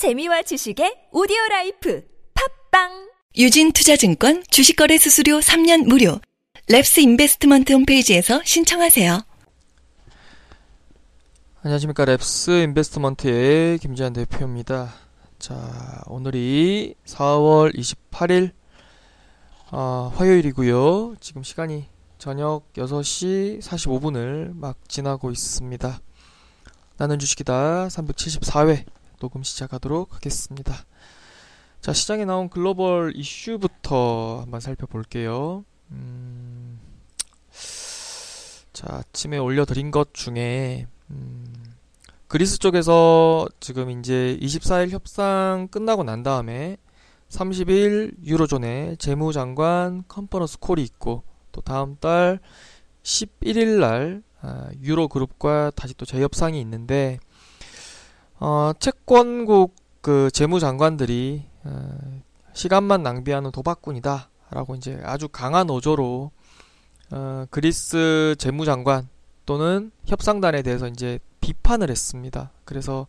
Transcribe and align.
재미와 0.00 0.40
지식의 0.40 1.08
오디오 1.12 1.36
라이프 1.50 2.02
팟빵 2.70 3.10
유진 3.36 3.70
투자증권 3.70 4.42
주식거래 4.48 4.96
수수료 4.96 5.40
3년 5.40 5.84
무료. 5.86 6.18
랩스 6.70 7.02
인베스트먼트 7.02 7.74
홈페이지에서 7.74 8.40
신청하세요. 8.42 9.20
안녕하십니까 11.62 12.06
랩스 12.06 12.62
인베스트먼트의 12.64 13.76
김지한 13.76 14.14
대표입니다. 14.14 14.94
자 15.38 16.02
오늘이 16.06 16.94
4월 17.04 17.76
28일 17.76 18.52
아, 19.70 20.10
화요일이고요. 20.14 21.16
지금 21.20 21.42
시간이 21.42 21.84
저녁 22.16 22.72
6시 22.72 23.60
45분을 23.60 24.56
막 24.56 24.78
지나고 24.88 25.30
있습니다. 25.30 26.00
나는 26.96 27.18
주식이다 27.18 27.88
374회 27.88 28.86
녹음 29.20 29.42
시작하도록 29.42 30.14
하겠습니다. 30.14 30.74
자, 31.82 31.92
시장에 31.92 32.24
나온 32.24 32.48
글로벌 32.48 33.12
이슈부터 33.14 34.40
한번 34.40 34.60
살펴볼게요. 34.60 35.64
음, 35.90 36.80
자, 38.72 38.86
아침에 38.90 39.36
올려드린 39.36 39.90
것 39.90 40.14
중에, 40.14 40.86
음, 41.10 41.54
그리스 42.28 42.58
쪽에서 42.58 43.46
지금 43.60 43.90
이제 43.90 44.38
24일 44.40 44.88
협상 44.88 45.68
끝나고 45.70 46.02
난 46.02 46.22
다음에 46.22 46.78
30일 47.28 48.24
유로존의 48.24 48.96
재무장관 48.96 50.04
컨퍼런스 50.08 50.60
콜이 50.60 50.82
있고, 50.82 51.24
또 51.52 51.60
다음 51.60 51.96
달 52.00 52.40
11일 53.02 53.80
날 53.80 54.22
아, 54.40 54.70
유로 54.80 55.08
그룹과 55.08 55.72
다시 55.76 55.92
또 55.92 56.06
재협상이 56.06 56.58
있는데, 56.62 57.18
어, 58.40 58.72
채권국 58.78 59.74
그 60.00 60.30
재무장관들이 60.32 61.44
어, 61.64 61.98
시간만 62.54 63.02
낭비하는 63.02 63.52
도박꾼이다. 63.52 64.30
라고 64.50 64.74
이제 64.74 64.98
아주 65.04 65.28
강한 65.28 65.70
어조로 65.70 66.30
어, 67.12 67.46
그리스 67.50 68.34
재무장관 68.38 69.08
또는 69.46 69.92
협상단에 70.06 70.62
대해서 70.62 70.88
이제 70.88 71.20
비판을 71.40 71.90
했습니다. 71.90 72.50
그래서 72.64 73.06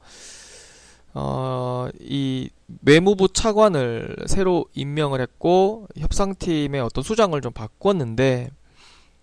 어, 1.14 1.88
이 2.00 2.50
외무부 2.84 3.30
차관을 3.30 4.16
새로 4.28 4.66
임명을 4.74 5.22
했고 5.22 5.88
협상팀의 5.98 6.82
어떤 6.82 7.04
수장을 7.04 7.40
좀 7.42 7.54
바꿨는데 7.54 8.50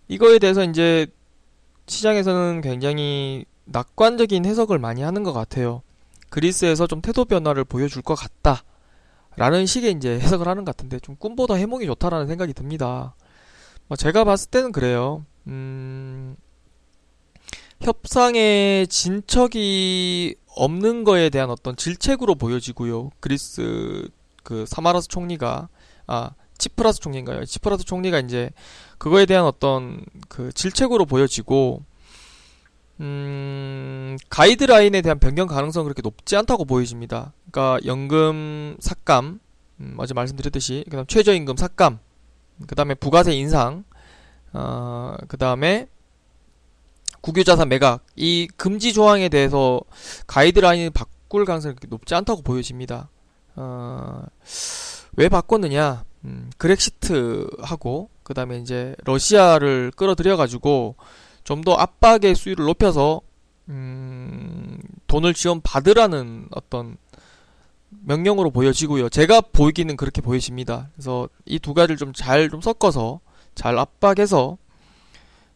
이거에 0.09 0.39
대해서 0.39 0.65
이제 0.65 1.07
시장에서는 1.87 2.63
굉장히 2.63 3.45
낙관적인 3.67 4.47
해석을 4.47 4.79
많이 4.79 5.03
하는 5.03 5.23
것 5.23 5.33
같아요. 5.33 5.83
그리스에서 6.31 6.87
좀 6.87 7.01
태도 7.01 7.25
변화를 7.25 7.65
보여줄 7.65 8.03
것 8.03 8.15
같다. 8.15 8.63
라는 9.37 9.67
식의 9.67 9.93
이제 9.93 10.19
해석을 10.19 10.49
하는 10.49 10.65
것 10.65 10.77
같은데 10.77 10.99
좀 10.99 11.17
꿈보다 11.17 11.55
해몽이 11.55 11.87
좋다라는 11.87 12.27
생각이 12.27 12.53
듭니다. 12.55 13.15
뭐 13.87 13.97
제가 13.97 14.25
봤을 14.25 14.51
때는 14.51 14.73
그래요. 14.73 15.25
음, 15.47 16.37
협상의 17.81 18.89
진척이 18.89 20.35
없는 20.57 21.05
거에 21.05 21.31
대한 21.31 21.51
어떤 21.51 21.77
질책으로 21.77 22.35
보여지고요. 22.35 23.11
그리스 23.21 24.09
그 24.43 24.65
사마라스 24.67 25.09
총리가 25.09 25.69
아 26.07 26.31
치프라스 26.59 26.99
총리인가요? 27.01 27.45
치프라스 27.45 27.85
총리가 27.85 28.19
이제 28.19 28.51
그거에 28.99 29.25
대한 29.27 29.45
어떤 29.45 30.05
그 30.29 30.53
질책으로 30.53 31.07
보여지고 31.07 31.85
음, 33.01 34.17
가이드라인에 34.29 35.03
대한 35.03 35.19
변경 35.19 35.47
가능성은 35.47 35.85
그렇게 35.85 36.03
높지 36.03 36.37
않다고 36.37 36.65
보여집니다. 36.65 37.33
그러니까 37.51 37.79
연금 37.87 38.77
삭감, 38.81 39.41
음, 39.81 39.95
어제 39.99 40.15
말씀드렸듯이 40.15 40.85
그다음 40.87 41.07
최저임금 41.07 41.57
삭감, 41.57 41.99
그다음에 42.67 42.95
부가세 42.95 43.33
인상, 43.35 43.85
어, 44.53 45.17
그다음에 45.29 45.89
국유자산 47.21 47.69
매각 47.69 48.05
이 48.17 48.49
금지 48.57 48.93
조항에 48.93 49.29
대해서 49.29 49.81
가이드라인을 50.27 50.91
바꿀 50.91 51.45
가능성이 51.45 51.75
그렇게 51.75 51.89
높지 51.89 52.15
않다고 52.15 52.43
보여집니다. 52.43 53.11
어, 53.57 54.23
왜 55.17 55.29
바꿨느냐? 55.29 56.05
음, 56.25 56.51
그렉시트하고 56.59 58.11
그다음에 58.23 58.59
이제 58.59 58.95
러시아를 59.05 59.93
끌어들여 59.95 60.37
가지고 60.37 60.97
좀 61.49 61.63
더 61.65 61.73
압박의 61.73 62.35
수위를 62.35 62.67
높여서 62.67 63.23
음, 63.71 64.79
돈을 65.07 65.33
지원 65.33 65.61
받으라는 65.63 66.49
어떤 66.51 66.99
명령으로 67.89 68.51
보여지고요. 68.51 69.09
제가 69.09 69.41
보이기는 69.41 69.97
그렇게 69.97 70.21
보여집니다. 70.21 70.91
그래서 70.95 71.29
이 71.47 71.59
두 71.59 71.73
가지를 71.73 71.97
좀잘좀 71.97 72.61
섞어서 72.61 73.21
잘 73.55 73.79
압박해서 73.79 74.59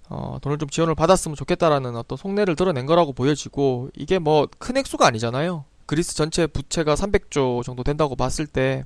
어, 0.09 0.39
돈을 0.41 0.57
좀 0.59 0.69
지원을 0.71 0.95
받았으면 0.95 1.37
좋겠다라는 1.37 1.95
어떤 1.97 2.17
속내를 2.17 2.57
드러낸 2.57 2.87
거라고 2.87 3.13
보여지고 3.13 3.91
이게 3.95 4.19
뭐 4.19 4.47
큰 4.59 4.79
액수가 4.79 5.07
아니잖아요. 5.07 5.65
그리스 5.85 6.15
전체 6.15 6.47
부채가 6.47 6.95
300조 6.95 7.63
정도 7.65 7.83
된다고 7.85 8.17
봤을 8.17 8.47
때 8.47 8.85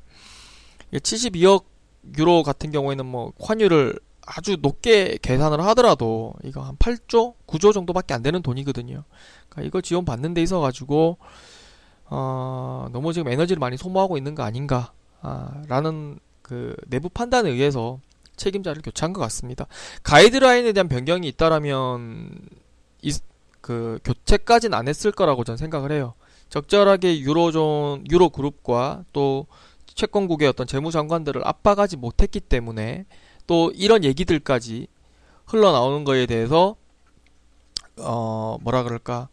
72억 0.93 1.65
유로 2.19 2.43
같은 2.43 2.71
경우에는 2.73 3.07
뭐 3.07 3.33
환율을 3.41 3.99
아주 4.27 4.57
높게 4.61 5.19
계산을 5.23 5.61
하더라도 5.67 6.35
이거 6.43 6.61
한 6.61 6.77
8조, 6.77 7.35
9조 7.47 7.73
정도밖에 7.73 8.13
안 8.13 8.23
되는 8.23 8.43
돈이거든요. 8.43 9.05
그러니까 9.49 9.67
이거 9.67 9.81
지원 9.81 10.05
받는 10.05 10.35
데 10.35 10.43
있어 10.43 10.61
가지고 10.61 11.19
어, 12.07 12.89
너무 12.93 13.13
지금 13.13 13.31
에너지를 13.31 13.61
많이 13.61 13.77
소모하고 13.77 14.17
있는 14.17 14.35
거 14.35 14.43
아닌가 14.43 14.93
아, 15.23 15.63
라는 15.69 16.19
그 16.43 16.77
내부 16.89 17.09
판단에 17.09 17.51
의해서 17.51 18.01
책임자를 18.37 18.83
교체한 18.83 19.13
것 19.13 19.21
같습니다. 19.23 19.67
가이드라인에 20.03 20.73
대한 20.73 20.89
변경이 20.89 21.27
있다라면 21.29 22.33
이, 23.03 23.15
그 23.61 23.99
교체까지는 24.05 24.77
안 24.77 24.89
했을 24.89 25.11
거라고 25.13 25.45
저는 25.45 25.57
생각을 25.57 25.93
해요. 25.93 26.15
적절하게 26.49 27.21
유로존 27.21 28.05
유로 28.11 28.29
그룹과 28.31 29.05
또 29.13 29.47
채권국의 29.87 30.49
어떤 30.49 30.67
재무장관들을 30.67 31.47
압박하지 31.47 31.97
못했기 31.97 32.41
때문에 32.41 33.07
또 33.47 33.71
이런 33.75 34.05
얘기들까지 34.05 34.87
흘러나오는 35.47 36.05
거에 36.05 36.27
대해서 36.27 36.77
어 37.99 38.59
뭐라 38.63 38.83
그럴까 38.83 39.29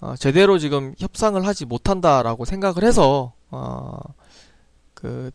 어, 0.00 0.14
제대로 0.16 0.58
지금 0.58 0.94
협상을 0.98 1.44
하지 1.46 1.66
못한다라고 1.66 2.44
생각을 2.44 2.84
해서 2.84 3.32
어 3.50 3.98
그 5.00 5.30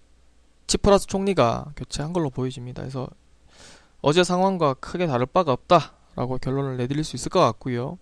치프라스 0.68 1.08
총리가 1.08 1.74
교체한 1.76 2.14
걸로 2.14 2.30
보여집니다. 2.30 2.84
그래서 2.84 3.08
어제 4.02 4.24
상황과 4.24 4.76
크게 4.76 5.08
다를 5.08 5.26
바가 5.26 5.52
없다라고 5.54 6.38
결론을 6.38 6.78
내드릴 6.78 7.04
수 7.04 7.16
있을 7.16 7.30
것 7.30 7.40
같고요. 7.40 7.98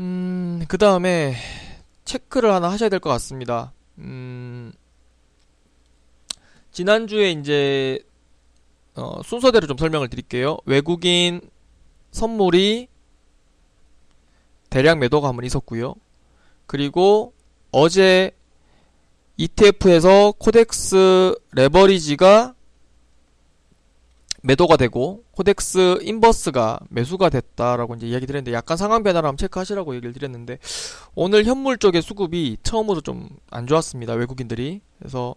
음, 0.00 0.64
그 0.68 0.78
다음에 0.78 1.36
체크를 2.06 2.50
하나 2.52 2.70
하셔야 2.70 2.88
될 2.88 2.98
것 3.00 3.10
같습니다. 3.10 3.72
음, 3.98 4.72
지난주에 6.72 7.32
이제 7.32 8.02
어, 8.96 9.22
순서대로 9.24 9.66
좀 9.66 9.76
설명을 9.76 10.08
드릴게요. 10.08 10.56
외국인 10.66 11.40
선물이 12.12 12.88
대량 14.70 14.98
매도가 14.98 15.28
한번 15.28 15.44
있었고요. 15.44 15.94
그리고 16.66 17.32
어제 17.70 18.30
ETF에서 19.36 20.32
KODEX 20.38 21.34
레버리지가 21.52 22.54
매도가 24.42 24.76
되고 24.76 25.24
KODEX 25.32 26.00
inverse가 26.02 26.78
매수가 26.90 27.30
됐다라고 27.30 27.94
이제 27.94 28.06
이야기 28.06 28.26
드렸는데 28.26 28.52
약간 28.52 28.76
상황 28.76 29.02
변화를 29.02 29.26
한번 29.26 29.38
체크하시라고 29.38 29.94
얘기를 29.96 30.12
드렸는데 30.12 30.58
오늘 31.14 31.44
현물 31.44 31.78
쪽의 31.78 32.02
수급이 32.02 32.58
처음으로 32.62 33.00
좀 33.00 33.28
안 33.50 33.66
좋았습니다. 33.66 34.14
외국인들이. 34.14 34.80
그래서 34.98 35.34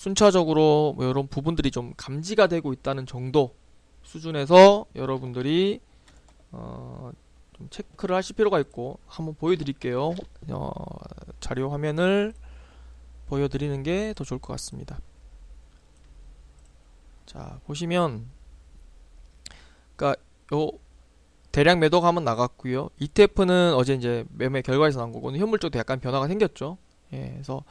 순차적으로 0.00 0.94
뭐 0.96 1.04
이런 1.04 1.26
부분들이 1.26 1.70
좀 1.70 1.92
감지가 1.94 2.46
되고 2.46 2.72
있다는 2.72 3.04
정도 3.04 3.54
수준에서 4.02 4.86
여러분들이 4.96 5.82
어, 6.52 7.12
좀 7.52 7.68
체크를 7.68 8.16
하실 8.16 8.34
필요가 8.34 8.58
있고 8.60 8.98
한번 9.06 9.34
보여드릴게요. 9.34 10.14
어, 10.52 10.70
자료 11.40 11.68
화면을 11.68 12.32
보여드리는 13.26 13.82
게 13.82 14.14
더 14.14 14.24
좋을 14.24 14.40
것 14.40 14.54
같습니다. 14.54 14.98
자 17.26 17.60
보시면 17.66 18.24
그러니까 19.96 20.18
요 20.54 20.70
대량 21.52 21.78
매도가 21.78 22.08
한번 22.08 22.24
나갔고요. 22.24 22.88
ETF는 23.00 23.74
어제 23.74 23.92
이제 23.92 24.24
매매 24.30 24.62
결과에서 24.62 24.98
나온 24.98 25.12
거고 25.12 25.30
현물 25.36 25.58
쪽도 25.58 25.78
약간 25.78 26.00
변화가 26.00 26.26
생겼죠. 26.26 26.78
예, 27.12 27.30
그래서 27.32 27.64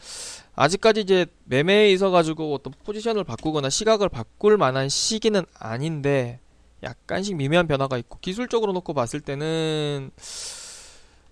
아직까지 0.55 1.01
이제 1.01 1.25
매매에 1.45 1.91
있어 1.91 2.09
가지고 2.09 2.53
어떤 2.53 2.73
포지션을 2.85 3.23
바꾸거나 3.23 3.69
시각을 3.69 4.09
바꿀 4.09 4.57
만한 4.57 4.89
시기는 4.89 5.43
아닌데 5.57 6.39
약간씩 6.83 7.35
미묘한 7.37 7.67
변화가 7.67 7.97
있고 7.97 8.19
기술적으로 8.21 8.73
놓고 8.73 8.93
봤을 8.93 9.21
때는 9.21 10.11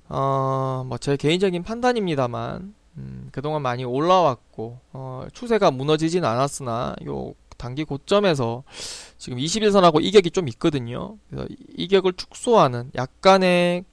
어, 0.10 0.84
뭐 0.88 0.98
제 1.00 1.18
개인적인 1.18 1.64
판단입니다만 1.64 2.56
음, 2.62 2.76
음, 2.98 3.30
그동안 3.32 3.62
많이 3.62 3.84
올라왔고 3.86 4.80
어, 4.94 5.28
추세가 5.34 5.70
무너지진 5.72 6.26
않았으나 6.26 6.96
요 7.06 7.34
단기 7.58 7.84
고점에서 7.84 8.64
지금 9.18 9.40
21선하고 9.40 10.04
이격이 10.04 10.32
좀 10.32 10.48
있거든요. 10.50 11.18
그래서 11.30 11.48
이격을 11.76 12.14
축소하는 12.14 12.92
약간의 12.96 13.84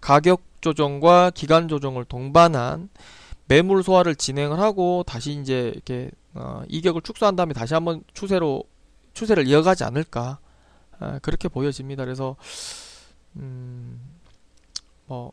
가격 0.00 0.42
조정과 0.60 1.30
기간 1.34 1.68
조정을 1.68 2.04
동반한 2.04 2.88
매물 3.46 3.82
소화를 3.82 4.14
진행을 4.14 4.58
하고 4.58 5.04
다시 5.06 5.32
이제 5.32 5.72
이렇게 5.74 6.10
어, 6.34 6.62
이격을 6.68 7.02
축소한 7.02 7.36
다음에 7.36 7.52
다시 7.52 7.74
한번 7.74 8.02
추세로 8.14 8.64
추세를 9.14 9.46
이어가지 9.46 9.84
않을까 9.84 10.38
아, 10.98 11.18
그렇게 11.20 11.48
보여집니다. 11.48 12.04
그래서 12.04 12.36
음, 13.36 14.00
뭐 15.06 15.32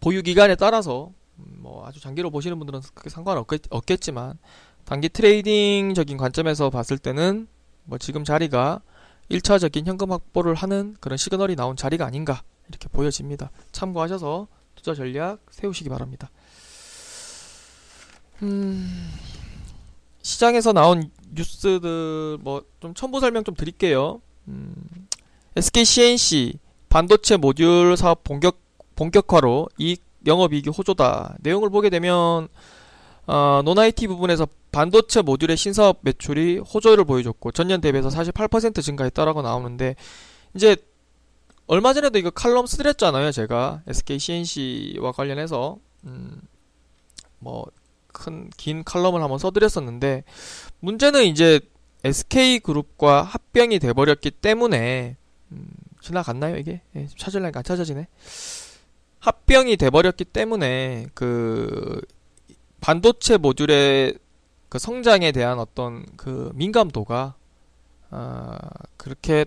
보유 0.00 0.22
기간에 0.22 0.56
따라서 0.56 1.12
음, 1.38 1.58
뭐 1.58 1.86
아주 1.86 2.00
장기로 2.00 2.30
보시는 2.30 2.58
분들은 2.58 2.80
크게 2.94 3.10
상관없겠 3.10 4.00
지만 4.00 4.38
단기 4.84 5.08
트레이딩적인 5.08 6.16
관점에서 6.16 6.70
봤을 6.70 6.98
때는 6.98 7.48
뭐 7.84 7.98
지금 7.98 8.24
자리가 8.24 8.80
1차적인 9.30 9.86
현금 9.86 10.12
확보를 10.12 10.54
하는 10.54 10.96
그런 11.00 11.16
시그널이 11.16 11.56
나온 11.56 11.76
자리가 11.76 12.06
아닌가 12.06 12.42
이렇게 12.68 12.88
보여집니다. 12.88 13.50
참고하셔서 13.72 14.46
투자 14.74 14.94
전략 14.94 15.40
세우시기 15.50 15.88
바랍니다. 15.88 16.30
음, 18.42 19.10
시장에서 20.22 20.72
나온 20.72 21.10
뉴스들 21.34 22.38
뭐 22.40 22.62
좀 22.86 22.94
첨부 22.94 23.18
설명 23.18 23.42
좀 23.42 23.54
드릴게요. 23.56 24.20
음, 24.46 24.72
SK 25.56 25.84
CNC 25.84 26.58
반도체 26.88 27.36
모듈 27.36 27.96
사업 27.96 28.22
본격 28.22 28.60
본격화로 28.94 29.68
이 29.78 29.96
영업이익이 30.24 30.70
호조다. 30.70 31.36
내용을 31.40 31.68
보게 31.70 31.90
되면 31.90 32.46
어, 33.26 33.62
논IT 33.64 34.06
부분에서 34.06 34.46
반도체 34.70 35.22
모듈의 35.22 35.56
신사업 35.56 35.98
매출이 36.02 36.58
호조를 36.58 37.04
보여줬고 37.04 37.50
전년 37.50 37.80
대비해서 37.80 38.08
48% 38.08 38.82
증가했다라고 38.82 39.42
나오는데 39.42 39.96
이제 40.54 40.76
얼마 41.66 41.92
전에도 41.92 42.18
이거 42.18 42.30
칼럼 42.30 42.66
쓰드렸잖아요 42.66 43.32
제가 43.32 43.82
SK 43.88 44.18
CNC와 44.18 45.10
관련해서 45.12 45.78
음, 46.04 46.40
뭐 47.40 47.66
큰 48.16 48.50
긴 48.56 48.82
칼럼을 48.82 49.22
한번 49.22 49.38
써드렸었는데 49.38 50.24
문제는 50.80 51.24
이제 51.24 51.60
SK 52.04 52.60
그룹과 52.60 53.22
합병이 53.22 53.78
돼버렸기 53.78 54.30
때문에 54.30 55.16
음, 55.52 55.68
지나갔나요 56.00 56.56
이게? 56.56 56.80
예, 56.94 57.06
찾으려니까 57.16 57.60
안 57.60 57.64
찾아지네. 57.64 58.06
합병이 59.20 59.76
돼버렸기 59.76 60.24
때문에 60.24 61.06
그 61.14 62.00
반도체 62.80 63.36
모듈의 63.36 64.18
그 64.68 64.78
성장에 64.78 65.32
대한 65.32 65.58
어떤 65.58 66.04
그 66.16 66.50
민감도가 66.54 67.34
아, 68.10 68.58
그렇게 68.96 69.46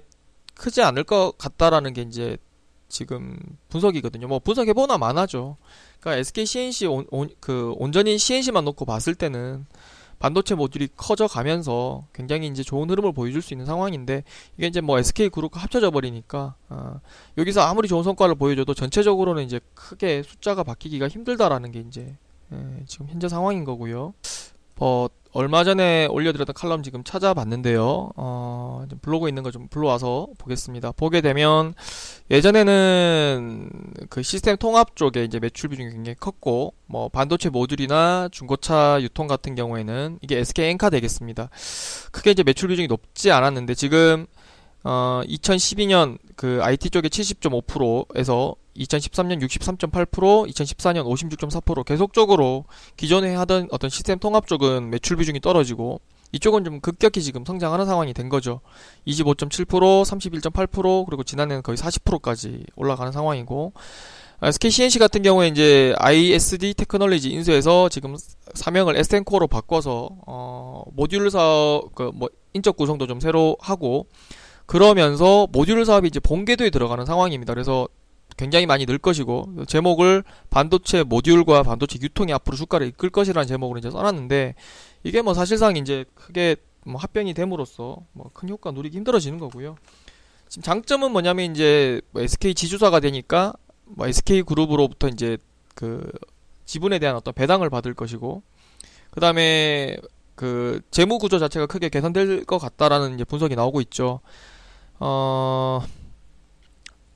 크지 0.55 0.81
않을 0.81 1.05
것 1.05 1.37
같다라는 1.37 1.93
게 1.93 2.01
이제 2.01 2.37
지금 2.89 3.37
분석이거든요. 3.69 4.27
뭐 4.27 4.39
분석해 4.39 4.73
보나 4.73 4.97
많아죠. 4.97 5.57
그러니까 5.99 6.19
SK 6.19 6.45
CNC 6.45 6.87
온, 6.87 7.05
온, 7.11 7.29
그 7.39 7.73
온전히 7.77 8.17
CNC만 8.17 8.65
놓고 8.65 8.85
봤을 8.85 9.15
때는 9.15 9.65
반도체 10.19 10.53
모듈이 10.53 10.89
커져 10.97 11.27
가면서 11.27 12.05
굉장히 12.13 12.47
이제 12.47 12.61
좋은 12.61 12.89
흐름을 12.89 13.13
보여줄 13.13 13.41
수 13.41 13.53
있는 13.53 13.65
상황인데 13.65 14.23
이게 14.57 14.67
이제 14.67 14.81
뭐 14.81 14.99
SK 14.99 15.29
그룹과 15.29 15.61
합쳐져 15.61 15.91
버리니까 15.91 16.55
어, 16.67 16.99
여기서 17.37 17.61
아무리 17.61 17.87
좋은 17.87 18.03
성과를 18.03 18.35
보여줘도 18.35 18.73
전체적으로는 18.73 19.43
이제 19.43 19.61
크게 19.73 20.23
숫자가 20.23 20.63
바뀌기가 20.63 21.07
힘들다라는 21.07 21.71
게 21.71 21.79
이제 21.79 22.17
예, 22.51 22.83
지금 22.85 23.07
현재 23.07 23.29
상황인 23.29 23.63
거고요. 23.63 24.13
어, 24.81 25.07
얼마 25.31 25.63
전에 25.63 26.07
올려드렸던 26.07 26.53
칼럼 26.55 26.81
지금 26.83 27.03
찾아봤는데요. 27.03 28.11
어, 28.15 28.85
블로그에 29.01 29.29
있는 29.29 29.43
거 29.43 29.51
좀 29.51 29.67
불러와서 29.67 30.27
보겠습니다. 30.39 30.91
보게 30.93 31.21
되면 31.21 31.73
예전에는 32.31 33.69
그 34.09 34.23
시스템 34.23 34.57
통합 34.57 34.95
쪽에 34.95 35.23
이제 35.23 35.39
매출 35.39 35.69
비중이 35.69 35.91
굉장히 35.91 36.15
컸고, 36.19 36.73
뭐 36.87 37.09
반도체 37.09 37.49
모듈이나 37.49 38.29
중고차 38.31 38.99
유통 39.01 39.27
같은 39.27 39.53
경우에는 39.55 40.19
이게 40.21 40.39
SK 40.39 40.65
엔카 40.65 40.89
되겠습니다. 40.89 41.49
크게 42.11 42.31
이제 42.31 42.43
매출 42.43 42.69
비중이 42.69 42.87
높지 42.87 43.31
않았는데 43.31 43.75
지금 43.75 44.25
어, 44.83 45.21
2012년 45.27 46.17
그 46.35 46.59
IT 46.63 46.89
쪽에 46.89 47.09
70.5%에서 47.09 48.55
2013년 48.77 49.41
63.8%, 49.41 50.09
2014년 50.49 51.05
56.4% 51.05 51.85
계속적으로 51.85 52.65
기존에 52.97 53.35
하던 53.35 53.67
어떤 53.71 53.89
시스템 53.89 54.19
통합 54.19 54.47
쪽은 54.47 54.89
매출 54.89 55.17
비중이 55.17 55.39
떨어지고 55.39 56.01
이쪽은 56.31 56.63
좀 56.63 56.79
급격히 56.79 57.23
지금 57.23 57.43
성장하는 57.43 57.85
상황이 57.85 58.13
된 58.13 58.29
거죠. 58.29 58.61
25.7%, 59.07 59.65
31.8% 59.67 61.05
그리고 61.05 61.23
지난해는 61.23 61.63
거의 61.63 61.77
40%까지 61.77 62.65
올라가는 62.75 63.11
상황이고 63.11 63.73
SK 64.41 64.71
CNC 64.71 64.99
같은 64.99 65.21
경우에 65.21 65.47
이제 65.49 65.93
ISD 65.97 66.75
테크놀로지 66.75 67.29
인수해서 67.31 67.89
지금 67.89 68.15
사명을 68.53 68.95
SN코어로 68.95 69.47
바꿔서 69.47 70.09
어 70.27 70.83
모듈 70.93 71.29
사업 71.29 71.93
그 71.95 72.11
뭐 72.13 72.29
인적 72.53 72.77
구성도 72.77 73.05
좀 73.07 73.19
새로 73.19 73.57
하고 73.59 74.07
그러면서 74.65 75.47
모듈 75.51 75.85
사업이 75.85 76.07
이제 76.07 76.19
본궤도에 76.19 76.69
들어가는 76.69 77.05
상황입니다. 77.05 77.53
그래서 77.53 77.87
굉장히 78.39 78.65
많이 78.65 78.85
늘 78.85 78.97
것이고 78.97 79.65
제목을 79.67 80.23
반도체 80.49 81.03
모듈과 81.03 81.63
반도체 81.63 81.99
유통이 82.01 82.31
앞으로 82.31 82.55
주가를 82.55 82.87
이끌 82.87 83.09
것이라는 83.09 83.45
제목으로 83.45 83.79
이제 83.79 83.91
써놨는데 83.91 84.55
이게 85.03 85.21
뭐 85.21 85.33
사실상 85.33 85.75
이제 85.75 86.05
크게 86.15 86.55
뭐 86.85 86.95
합병이 87.01 87.33
됨으로써 87.33 87.97
뭐 88.13 88.31
큰 88.33 88.47
효과 88.47 88.71
누리기 88.71 88.95
힘들어지는 88.95 89.39
거고요. 89.39 89.75
지금 90.47 90.63
장점은 90.63 91.11
뭐냐면 91.11 91.51
이제 91.51 91.99
뭐 92.11 92.21
SK 92.21 92.55
지주사가 92.55 93.01
되니까 93.01 93.51
뭐 93.83 94.07
SK 94.07 94.43
그룹으로부터 94.43 95.09
이제 95.09 95.37
그 95.75 96.09
지분에 96.63 96.97
대한 96.99 97.17
어떤 97.17 97.33
배당을 97.33 97.69
받을 97.69 97.93
것이고 97.93 98.41
그 99.11 99.19
다음에 99.19 99.97
그 100.35 100.79
재무 100.91 101.17
구조 101.19 101.39
자체가 101.39 101.65
크게 101.65 101.89
개선될 101.89 102.45
것 102.45 102.57
같다라는 102.57 103.15
이제 103.15 103.25
분석이 103.25 103.57
나오고 103.57 103.81
있죠. 103.81 104.21
어, 104.97 105.81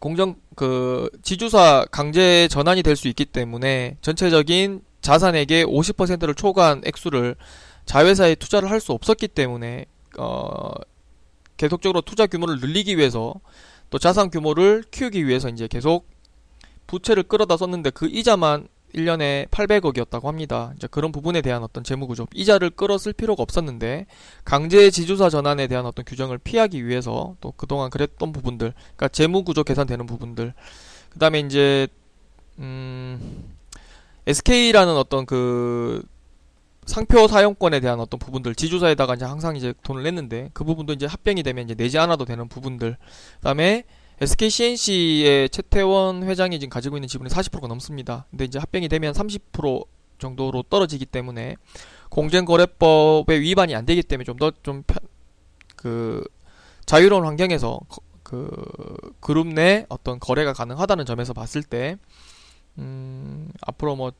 공정, 0.03 0.35
그, 0.57 1.09
지주사 1.21 1.85
강제 1.89 2.49
전환이 2.49 2.83
될 2.83 2.97
수 2.97 3.07
있기 3.07 3.23
때문에 3.23 3.95
전체적인 4.01 4.81
자산에게 4.99 5.63
50%를 5.63 6.35
초과한 6.35 6.81
액수를 6.85 7.37
자회사에 7.85 8.35
투자를 8.35 8.69
할 8.69 8.81
수 8.81 8.91
없었기 8.91 9.29
때문에, 9.29 9.85
어, 10.17 10.71
계속적으로 11.55 12.01
투자 12.01 12.27
규모를 12.27 12.59
늘리기 12.59 12.97
위해서 12.97 13.33
또 13.89 13.97
자산 13.97 14.29
규모를 14.29 14.83
키우기 14.91 15.25
위해서 15.25 15.47
이제 15.47 15.69
계속 15.69 16.09
부채를 16.87 17.23
끌어다 17.23 17.55
썼는데 17.55 17.91
그 17.91 18.07
이자만 18.07 18.67
1년에 18.93 19.49
800억이었다고 19.49 20.25
합니다. 20.25 20.73
이제 20.75 20.87
그런 20.87 21.11
부분에 21.11 21.41
대한 21.41 21.63
어떤 21.63 21.83
재무 21.83 22.07
구조, 22.07 22.27
이자를 22.33 22.69
끌어쓸 22.69 23.13
필요가 23.13 23.43
없었는데 23.43 24.05
강제 24.45 24.89
지주사 24.89 25.29
전환에 25.29 25.67
대한 25.67 25.85
어떤 25.85 26.05
규정을 26.05 26.37
피하기 26.37 26.85
위해서 26.85 27.35
또 27.41 27.53
그동안 27.55 27.89
그랬던 27.89 28.31
부분들, 28.31 28.73
그러니까 28.73 29.07
재무 29.09 29.43
구조 29.43 29.63
개선되는 29.63 30.05
부분들. 30.05 30.53
그 31.09 31.19
다음에 31.19 31.39
이제 31.39 31.87
음 32.59 33.53
SK라는 34.27 34.95
어떤 34.95 35.25
그 35.25 36.03
상표 36.85 37.27
사용권에 37.27 37.79
대한 37.79 37.99
어떤 37.99 38.19
부분들 38.19 38.55
지주사에다가 38.55 39.15
이제 39.15 39.25
항상 39.25 39.55
이제 39.55 39.73
돈을 39.83 40.03
냈는데 40.03 40.49
그 40.53 40.63
부분도 40.63 40.93
이제 40.93 41.05
합병이 41.05 41.43
되면 41.43 41.63
이제 41.63 41.75
내지 41.75 41.97
않아도 41.97 42.25
되는 42.25 42.47
부분들. 42.47 42.97
그다음에 43.37 43.85
SK 44.21 44.49
CNC의 44.49 45.49
최태원 45.49 46.23
회장이 46.23 46.59
지금 46.59 46.69
가지고 46.69 46.97
있는 46.97 47.07
지분이 47.07 47.29
40%가 47.29 47.67
넘습니다. 47.67 48.25
근데 48.29 48.45
이제 48.45 48.59
합병이 48.59 48.87
되면 48.89 49.13
30% 49.13 49.85
정도로 50.19 50.63
떨어지기 50.63 51.05
때문에 51.05 51.55
공정거래법에 52.09 53.39
위반이 53.41 53.75
안 53.75 53.85
되기 53.85 54.03
때문에 54.03 54.23
좀 54.25 54.37
더 54.37 54.51
좀 54.63 54.83
그 55.75 56.23
자유로운 56.85 57.25
환경에서 57.25 57.79
그 58.23 58.49
그룹 59.19 59.47
내 59.47 59.85
어떤 59.89 60.19
거래가 60.19 60.53
가능하다는 60.53 61.05
점에서 61.05 61.33
봤을 61.33 61.61
때 61.61 61.97
음, 62.77 63.51
앞으로 63.61 63.95
뭐 63.97 64.11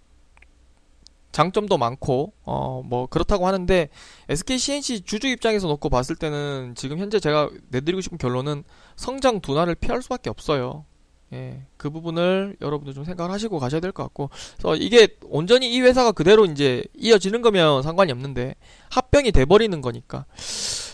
장점도 1.34 1.78
많고 1.78 2.32
어 2.46 2.82
뭐 2.86 3.08
그렇다고 3.08 3.48
하는데 3.48 3.90
SK 4.30 4.58
CNC 4.58 5.02
주주 5.02 5.28
입장에서 5.28 5.68
놓고 5.68 5.90
봤을 5.90 6.16
때는 6.16 6.74
지금 6.76 6.98
현재 6.98 7.20
제가 7.20 7.50
내드리고 7.70 8.02
싶은 8.02 8.18
결론은 8.18 8.64
성장 8.96 9.42
둔화를 9.42 9.76
피할 9.76 10.02
수밖에 10.02 10.30
없어요. 10.30 10.86
예, 11.34 11.66
그 11.78 11.90
부분을 11.90 12.58
여러분들 12.62 12.94
좀 12.94 13.04
생각을 13.06 13.32
하시고 13.32 13.58
가셔야 13.58 13.82
될 13.82 13.92
것 13.92 14.04
같고, 14.04 14.30
그래서 14.58 14.76
이게 14.76 15.08
온전히 15.24 15.74
이 15.74 15.82
회사가 15.82 16.12
그대로 16.12 16.46
이제 16.46 16.84
이어지는 16.96 17.42
거면 17.42 17.82
상관이 17.82 18.12
없는데 18.12 18.54
합병이 18.92 19.32
돼버리는 19.32 19.82
거니까 19.82 20.26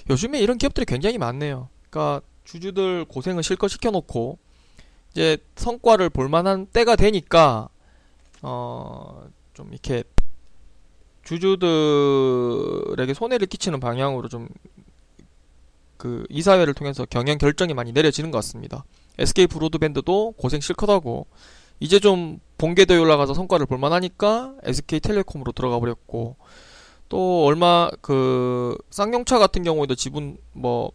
요즘에 0.10 0.39
이런 0.39 0.58
기업들이 0.58 0.86
굉장히 0.86 1.17
많네요. 1.17 1.69
그러니까 1.89 2.22
주주들 2.46 3.05
고생을 3.05 3.43
실컷 3.43 3.67
시켜놓고 3.67 4.38
이제 5.12 5.38
성과를 5.55 6.10
볼만한 6.10 6.67
때가 6.67 6.96
되니까 6.96 7.67
어 8.41 9.27
좀 9.60 9.67
이렇게 9.74 10.05
주주들에게 11.29 13.13
손해를 13.13 13.48
끼치는 13.48 13.79
방향으로 13.79 14.27
좀 14.27 14.48
그 16.00 16.25
이사회를 16.29 16.74
통해서 16.74 17.05
경영 17.09 17.38
결정이 17.38 17.74
많이 17.74 17.91
내려지는 17.91 18.31
것 18.31 18.38
같습니다. 18.38 18.86
SK 19.17 19.48
브로드밴드도 19.48 20.31
고생 20.38 20.62
실컷하고 20.62 21.27
이제 21.81 22.00
좀 22.00 22.39
본계도에 22.57 22.98
올라가서 22.98 23.33
성과를 23.33 23.65
볼만하니까 23.65 24.55
SK텔레콤으로 24.63 25.51
들어가 25.51 25.77
버렸고 25.77 26.38
또 27.09 27.45
얼마 27.45 27.89
그 28.00 28.77
쌍용차 28.91 29.39
같은 29.39 29.63
경우에도 29.63 29.93
지분 29.93 30.38
뭐 30.53 30.93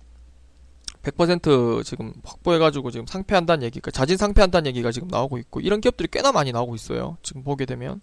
100% 1.05 1.85
지금 1.85 2.15
확보해가지고 2.25 2.91
지금 2.91 3.07
상패한다는 3.07 3.63
얘기가 3.65 3.91
자진 3.91 4.17
상패한다는 4.17 4.67
얘기가 4.69 4.91
지금 4.91 5.09
나오고 5.09 5.39
있고 5.39 5.61
이런 5.61 5.81
기업들이 5.81 6.09
꽤나 6.11 6.33
많이 6.33 6.51
나오고 6.51 6.75
있어요. 6.75 7.17
지금 7.23 7.43
보게 7.45 7.67
되면 7.67 8.01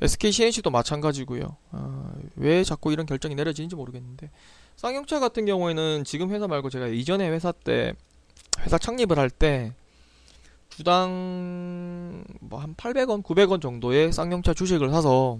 SK 0.00 0.32
CNC도 0.32 0.70
마찬가지고요. 0.70 1.56
아, 1.70 2.12
왜 2.36 2.64
자꾸 2.64 2.92
이런 2.92 3.06
결정이 3.06 3.34
내려지는지 3.34 3.76
모르겠는데 3.76 4.30
쌍용차 4.76 5.20
같은 5.20 5.46
경우에는 5.46 6.04
지금 6.04 6.30
회사 6.30 6.46
말고 6.46 6.70
제가 6.70 6.88
이전에 6.88 7.28
회사 7.30 7.52
때 7.52 7.94
회사 8.60 8.78
창립을 8.78 9.18
할 9.18 9.30
때 9.30 9.72
주당 10.68 12.24
뭐 12.40 12.60
한 12.60 12.74
800원, 12.74 13.22
900원 13.22 13.60
정도의 13.60 14.12
쌍용차 14.12 14.54
주식을 14.54 14.90
사서 14.90 15.38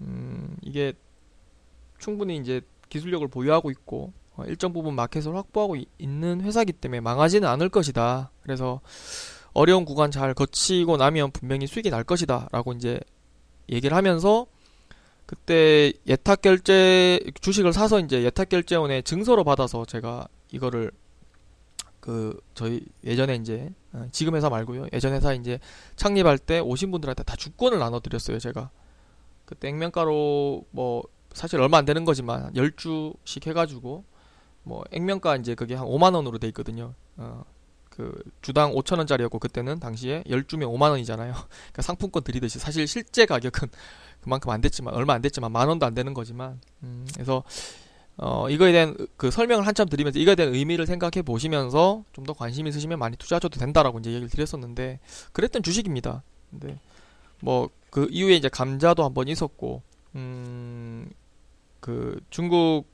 음, 0.00 0.56
이게 0.62 0.92
충분히 1.98 2.36
이제 2.36 2.60
기술력을 2.88 3.26
보유하고 3.28 3.70
있고 3.70 4.12
어, 4.12 4.21
일정 4.46 4.72
부분 4.72 4.94
마켓을 4.94 5.34
확보하고 5.36 5.76
이- 5.76 5.86
있는 5.98 6.40
회사기 6.40 6.72
때문에 6.72 7.00
망하지는 7.00 7.48
않을 7.48 7.68
것이다. 7.68 8.30
그래서 8.42 8.80
어려운 9.52 9.84
구간 9.84 10.10
잘 10.10 10.32
거치고 10.34 10.96
나면 10.96 11.30
분명히 11.32 11.66
수익이 11.66 11.90
날 11.90 12.04
것이다. 12.04 12.48
라고 12.52 12.72
이제 12.72 12.98
얘기를 13.70 13.96
하면서 13.96 14.46
그때 15.26 15.92
예탁 16.06 16.42
결제 16.42 17.20
주식을 17.40 17.72
사서 17.72 18.00
이제 18.00 18.22
예탁 18.24 18.48
결제원에 18.48 19.02
증서로 19.02 19.44
받아서 19.44 19.84
제가 19.84 20.26
이거를 20.50 20.90
그 22.00 22.36
저희 22.54 22.80
예전에 23.04 23.36
이제 23.36 23.70
어, 23.92 24.06
지금 24.10 24.34
회사 24.34 24.48
말고요. 24.50 24.86
예전 24.92 25.12
회사 25.12 25.32
이제 25.34 25.58
창립할 25.96 26.38
때 26.38 26.58
오신 26.58 26.90
분들한테 26.90 27.22
다 27.22 27.36
주권을 27.36 27.78
나눠 27.78 28.00
드렸어요, 28.00 28.38
제가. 28.38 28.70
그때 29.44 29.68
액면가로 29.68 30.64
뭐 30.70 31.02
사실 31.32 31.60
얼마 31.60 31.78
안 31.78 31.84
되는 31.84 32.04
거지만 32.04 32.52
10주씩 32.54 33.46
해 33.46 33.52
가지고 33.52 34.04
뭐 34.62 34.84
액면가 34.90 35.36
이제 35.36 35.54
그게 35.54 35.74
한 35.74 35.86
5만 35.86 36.14
원으로 36.14 36.38
돼 36.38 36.46
있거든요. 36.48 36.94
어. 37.16 37.44
그 37.90 38.22
주당 38.40 38.72
5천 38.72 38.98
원짜리였고 38.98 39.38
그때는 39.38 39.78
당시에 39.78 40.22
10주면 40.26 40.72
5만 40.74 40.90
원이잖아요. 40.90 41.32
그러니까 41.34 41.82
상품권 41.82 42.22
드리듯이 42.22 42.58
사실 42.58 42.86
실제 42.86 43.26
가격은 43.26 43.68
그만큼 44.22 44.50
안 44.50 44.60
됐지만 44.60 44.94
얼마 44.94 45.12
안 45.14 45.20
됐지만 45.20 45.52
만 45.52 45.68
원도 45.68 45.84
안 45.84 45.94
되는 45.94 46.14
거지만 46.14 46.60
음, 46.82 47.06
그래서 47.12 47.42
어, 48.16 48.48
이거에 48.48 48.72
대한 48.72 48.96
그 49.16 49.30
설명을 49.30 49.66
한참 49.66 49.88
드리면서 49.88 50.18
이거에 50.18 50.34
대한 50.34 50.54
의미를 50.54 50.86
생각해 50.86 51.22
보시면서 51.22 52.04
좀 52.12 52.24
더 52.24 52.32
관심 52.32 52.66
있으시면 52.66 52.98
많이 52.98 53.16
투자하셔도 53.16 53.58
된다라고 53.58 53.98
이제 53.98 54.10
얘기를 54.10 54.28
드렸었는데 54.28 55.00
그랬던 55.32 55.62
주식입니다. 55.62 56.22
근데 56.50 56.78
뭐 57.40 57.68
그 57.92 58.08
이후에 58.10 58.36
이제 58.36 58.48
감자도 58.48 59.04
한번 59.04 59.28
있었고 59.28 59.82
음, 60.14 61.10
그 61.78 62.18
중국 62.30 62.86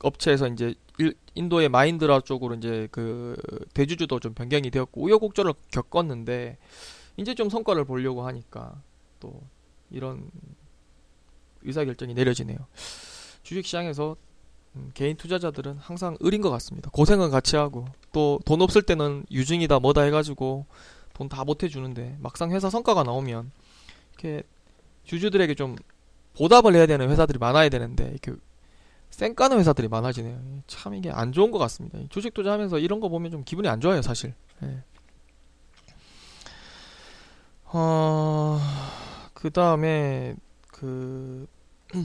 업체에서 0.00 0.48
이제 0.48 0.74
일- 0.98 1.14
인도의 1.34 1.68
마인드라 1.68 2.20
쪽으로 2.20 2.54
이제 2.54 2.88
그 2.90 3.36
대주주도 3.74 4.20
좀 4.20 4.34
변경이 4.34 4.70
되었고 4.70 5.00
우여곡절을 5.02 5.54
겪었는데 5.70 6.56
이제 7.16 7.34
좀 7.34 7.48
성과를 7.50 7.84
보려고 7.84 8.26
하니까 8.26 8.80
또 9.20 9.40
이런 9.90 10.30
의사결정이 11.62 12.14
내려지네요. 12.14 12.58
주식시장에서 13.42 14.16
음, 14.76 14.90
개인 14.94 15.16
투자자들은 15.16 15.78
항상 15.78 16.16
을인 16.24 16.42
것 16.42 16.50
같습니다. 16.50 16.90
고생은 16.92 17.30
같이 17.30 17.56
하고 17.56 17.86
또 18.12 18.38
돈 18.44 18.60
없을 18.62 18.82
때는 18.82 19.24
유증이다 19.30 19.80
뭐다 19.80 20.02
해가지고 20.02 20.66
돈다 21.14 21.42
못해주는데 21.44 22.16
막상 22.20 22.52
회사 22.52 22.70
성과가 22.70 23.02
나오면 23.02 23.50
이렇게 24.12 24.42
주주들에게 25.04 25.54
좀 25.54 25.74
보답을 26.36 26.74
해야 26.76 26.86
되는 26.86 27.10
회사들이 27.10 27.38
많아야 27.38 27.68
되는데 27.70 28.08
이렇게 28.10 28.32
쌩까는 29.18 29.58
회사들이 29.58 29.88
많아지네요. 29.88 30.40
참 30.68 30.94
이게 30.94 31.10
안 31.10 31.32
좋은 31.32 31.50
것 31.50 31.58
같습니다. 31.58 31.98
주식 32.08 32.32
투자하면서 32.34 32.78
이런 32.78 33.00
거 33.00 33.08
보면 33.08 33.32
좀 33.32 33.42
기분이 33.42 33.66
안 33.66 33.80
좋아요, 33.80 34.00
사실. 34.00 34.32
예. 34.62 34.84
어, 37.64 38.60
그 39.34 39.50
다음에 39.50 40.36
그 40.68 41.48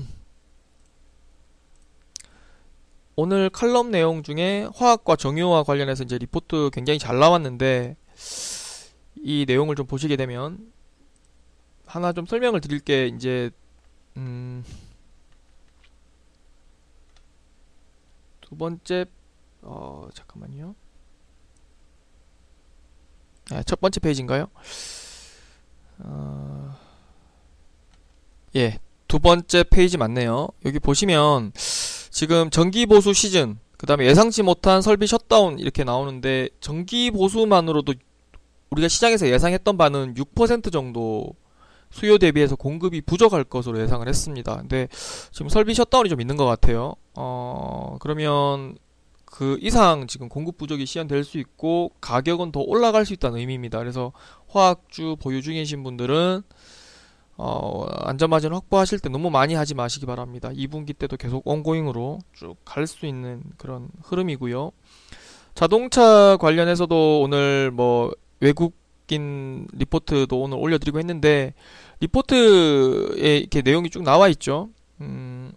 오늘 3.15 3.51
칼럼 3.51 3.91
내용 3.91 4.23
중에 4.23 4.67
화학과 4.73 5.15
정유와 5.15 5.65
관련해서 5.65 6.03
이제 6.03 6.17
리포트 6.17 6.71
굉장히 6.73 6.97
잘 6.97 7.19
나왔는데 7.19 7.95
이 9.17 9.45
내용을 9.47 9.75
좀 9.75 9.85
보시게 9.85 10.15
되면 10.15 10.73
하나 11.85 12.11
좀 12.11 12.25
설명을 12.25 12.59
드릴 12.59 12.79
게 12.79 13.05
이제 13.05 13.51
음, 14.17 14.63
두 18.53 18.57
번째 18.57 19.05
어 19.63 20.07
잠깐만요. 20.13 20.75
아, 23.49 23.63
첫 23.63 23.81
번째 23.81 23.99
페이지인가요? 23.99 24.47
어, 25.97 26.77
예, 28.55 28.77
두 29.07 29.17
번째 29.17 29.63
페이지 29.63 29.97
맞네요. 29.97 30.49
여기 30.65 30.77
보시면 30.77 31.51
지금 31.55 32.51
정기 32.51 32.85
보수 32.85 33.11
시즌, 33.11 33.57
그 33.77 33.87
다음에 33.87 34.05
예상치 34.05 34.43
못한 34.43 34.83
설비 34.83 35.07
셧다운 35.07 35.57
이렇게 35.57 35.83
나오는데 35.83 36.49
정기 36.59 37.09
보수만으로도 37.09 37.95
우리가 38.69 38.87
시장에서 38.87 39.27
예상했던 39.27 39.77
바는 39.77 40.13
6% 40.13 40.71
정도 40.71 41.35
수요 41.93 42.17
대비해서 42.17 42.55
공급이 42.55 43.01
부족할 43.01 43.43
것으로 43.43 43.79
예상을 43.79 44.07
했습니다. 44.07 44.57
근데 44.57 44.87
지금 45.31 45.47
설비 45.47 45.73
셧다운이 45.75 46.09
좀 46.09 46.19
있는 46.21 46.35
것 46.37 46.45
같아요. 46.45 46.95
어, 47.13 47.97
그러면 47.99 48.75
그 49.25 49.57
이상 49.61 50.07
지금 50.07 50.27
공급 50.27 50.57
부족이 50.57 50.85
시현될 50.85 51.23
수 51.23 51.37
있고 51.37 51.91
가격은 52.01 52.51
더 52.51 52.61
올라갈 52.61 53.05
수 53.05 53.13
있다는 53.13 53.37
의미입니다. 53.39 53.77
그래서 53.77 54.11
화학주 54.47 55.17
보유 55.21 55.41
중이신 55.41 55.83
분들은 55.83 56.41
어, 57.37 57.85
안전마진 58.01 58.53
확보하실 58.53 58.99
때 58.99 59.09
너무 59.09 59.29
많이 59.29 59.53
하지 59.55 59.73
마시기 59.75 60.05
바랍니다. 60.05 60.49
2분기 60.49 60.97
때도 60.97 61.17
계속 61.17 61.45
온고잉으로 61.47 62.19
쭉 62.33 62.57
갈 62.65 62.85
수 62.87 63.05
있는 63.05 63.43
그런 63.57 63.89
흐름이고요. 64.03 64.71
자동차 65.55 66.37
관련해서도 66.37 67.21
오늘 67.21 67.71
뭐 67.71 68.11
외국인 68.39 69.67
리포트도 69.73 70.39
오늘 70.41 70.57
올려드리고 70.57 70.99
했는데 70.99 71.53
리포트에 71.99 73.37
이렇게 73.37 73.61
내용이 73.61 73.89
쭉 73.89 74.03
나와 74.03 74.27
있죠. 74.29 74.69
음, 75.01 75.51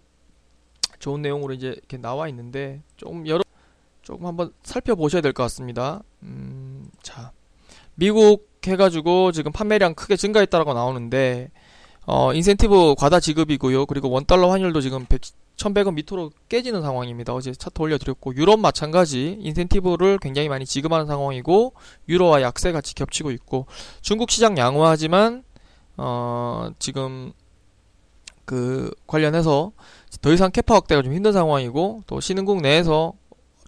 좋은 0.99 1.21
내용으로 1.21 1.53
이제 1.53 1.67
이렇게 1.69 1.97
나와 1.97 2.27
있는데 2.29 2.81
좀 2.97 3.27
여러 3.27 3.43
조금 4.01 4.25
한번 4.25 4.53
살펴보셔야 4.63 5.21
될 5.21 5.33
것 5.33 5.43
같습니다. 5.43 6.01
음, 6.23 6.89
자, 7.03 7.31
미국 7.95 8.47
해가지고 8.65 9.31
지금 9.31 9.51
판매량 9.51 9.93
크게 9.95 10.15
증가했다라고 10.17 10.73
나오는데 10.73 11.51
어, 12.05 12.33
인센티브 12.33 12.95
과다 12.97 13.19
지급이고요. 13.19 13.85
그리고 13.85 14.09
원 14.09 14.25
달러 14.25 14.49
환율도 14.49 14.79
지금 14.81 15.05
100, 15.05 15.21
1100원 15.57 15.93
밑으로 15.95 16.31
깨지는 16.47 16.81
상황입니다. 16.81 17.33
어제 17.33 17.51
차트 17.51 17.81
올려드렸고 17.81 18.35
유럽 18.35 18.59
마찬가지 18.59 19.37
인센티브를 19.41 20.17
굉장히 20.19 20.47
많이 20.49 20.65
지급하는 20.65 21.05
상황이고 21.05 21.73
유로와 22.07 22.41
약세 22.41 22.71
같이 22.71 22.95
겹치고 22.95 23.31
있고 23.31 23.65
중국 24.01 24.31
시장 24.31 24.57
양호하지만 24.57 25.43
어, 25.97 26.69
지금 26.79 27.31
그 28.45 28.91
관련해서 29.07 29.71
더 30.21 30.31
이상 30.31 30.51
캐파 30.51 30.73
확대가 30.75 31.01
좀 31.01 31.13
힘든 31.13 31.33
상황이고 31.33 32.03
또 32.07 32.19
신흥국 32.21 32.61
내에서 32.61 33.13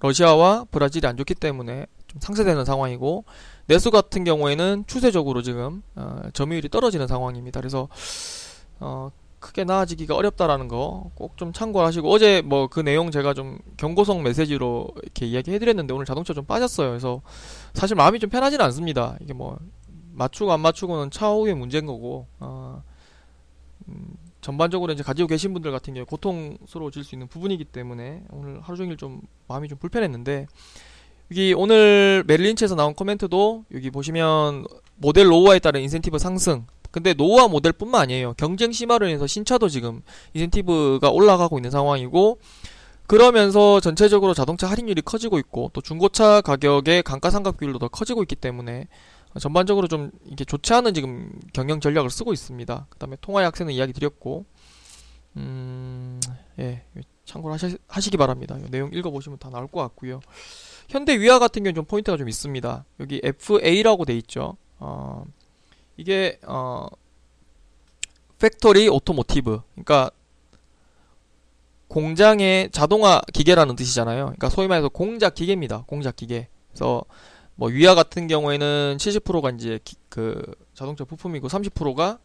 러시아와 0.02 0.66
브라질이 0.72 1.06
안 1.06 1.18
좋기 1.18 1.36
때문에 1.36 1.86
좀 2.08 2.22
상쇄되는 2.22 2.64
상황이고 2.66 3.26
내수 3.68 3.92
같은 3.92 4.24
경우에는 4.24 4.86
추세적으로 4.88 5.42
지금 5.42 5.84
어, 5.96 6.22
점유율이 6.34 6.70
떨어지는 6.70 7.08
상황입니다. 7.08 7.60
그래서 7.60 7.88
어, 8.80 9.10
크게 9.40 9.64
나아지기가 9.64 10.16
어렵다라는 10.16 10.68
거 10.68 11.12
꼭 11.16 11.38
좀 11.38 11.54
참고하시고 11.54 12.10
어제 12.12 12.42
뭐 12.42 12.68
그 12.68 12.80
내용 12.82 13.12
제가 13.12 13.34
좀 13.34 13.58
경고성 13.78 14.24
메시지로 14.24 14.88
이렇게 15.04 15.26
이야기해드렸는데 15.28 15.94
오늘 15.94 16.06
자동차 16.06 16.34
좀 16.34 16.46
빠졌어요. 16.46 16.90
그래서 16.90 17.22
사실 17.74 17.96
마음이 17.96 18.20
좀 18.20 18.30
편하지는 18.30 18.64
않습니다. 18.66 19.18
이게 19.22 19.34
뭐 19.34 19.58
맞추고 20.20 20.52
안 20.52 20.60
맞추고는 20.60 21.12
차후의 21.12 21.56
문제인 21.56 21.86
거고 21.86 22.28
어, 22.40 22.84
음, 23.88 24.16
전반적으로 24.42 24.94
이제 24.94 25.02
가지고 25.02 25.28
계신 25.28 25.54
분들 25.54 25.72
같은 25.72 25.94
경우 25.94 26.06
고통스러워질 26.06 27.04
수 27.04 27.16
있는 27.16 27.28
부분이기 27.28 27.66
때문에 27.66 28.24
오늘 28.30 28.60
하루 28.62 28.78
종일 28.78 28.98
좀 28.98 29.22
마음이 29.48 29.68
좀 29.70 29.78
불편했는데 29.78 30.48
여기 31.32 31.54
오늘 31.56 32.24
메릴린치에서 32.28 32.76
나온 32.76 32.94
코멘트도 32.94 33.66
여기 33.74 33.90
보시면 33.90 34.66
모델 34.96 35.30
노후화에 35.30 35.60
따른 35.60 35.82
인센티브 35.82 36.20
상승 36.20 36.66
근데 36.92 37.14
노후화 37.14 37.48
모델뿐만 37.48 38.02
아니에요. 38.02 38.34
경쟁 38.34 38.72
심화로 38.72 39.08
인해서 39.08 39.28
신차도 39.28 39.70
지금 39.70 40.02
인센티브가 40.34 41.12
올라가고 41.12 41.58
있는 41.58 41.70
상황이고 41.72 42.40
그러면서 43.08 43.80
전체적으로 43.80 44.34
자동차 44.34 44.68
할인율이 44.68 45.02
커지고 45.04 45.40
있고 45.40 45.70
또 45.74 45.82
중고차 45.82 46.42
가격의 46.42 47.04
감가상각 47.04 47.58
비율도 47.58 47.80
더 47.80 47.88
커지고 47.88 48.24
있기 48.24 48.36
때문에 48.36 48.88
전반적으로 49.40 49.88
좀 49.88 50.12
이게 50.26 50.44
좋지 50.44 50.74
않은 50.74 50.94
지금 50.94 51.32
경영 51.54 51.80
전략을 51.80 52.10
쓰고 52.10 52.34
있습니다. 52.34 52.88
그다음에 52.90 53.18
통화 53.22 53.44
약세는 53.44 53.74
이야기 53.74 53.94
드렸고 53.94 54.46
음, 55.38 56.20
예, 56.58 56.84
참고로 57.26 57.54
하시, 57.54 57.78
하시기 57.88 58.18
바랍니다. 58.18 58.58
내용 58.70 58.92
읽어보시면 58.92 59.38
다 59.38 59.50
나올 59.50 59.68
것 59.68 59.82
같고요. 59.82 60.20
현대 60.90 61.20
위아 61.20 61.38
같은 61.38 61.64
경우는 61.64 61.76
좀 61.76 61.86
포인트가 61.86 62.18
좀 62.18 62.28
있습니다. 62.28 62.86
여기 63.00 63.22
FA라고 63.24 64.06
돼 64.06 64.18
있죠. 64.18 64.58
어, 64.80 65.24
이게 65.98 66.40
어, 66.48 66.88
factory 68.40 68.90
automotive. 68.90 69.62
그러니까 69.74 70.10
공장의 71.88 72.70
자동화 72.72 73.22
기계라는 73.34 73.76
뜻이잖아요. 73.76 74.26
그러니까 74.26 74.50
소위 74.50 74.68
말해서 74.68 74.90
공작 74.90 75.36
기계입니다. 75.36 75.84
공작 75.88 76.16
기계. 76.16 76.48
그래서 76.70 77.04
뭐 77.60 77.68
위아 77.68 77.94
같은 77.94 78.28
경우에는 78.28 78.96
70%가 78.98 79.50
이제 79.50 79.80
기, 79.84 79.98
그 80.08 80.42
자동차 80.74 81.04
부품이고 81.04 81.50
30%가 81.50 82.18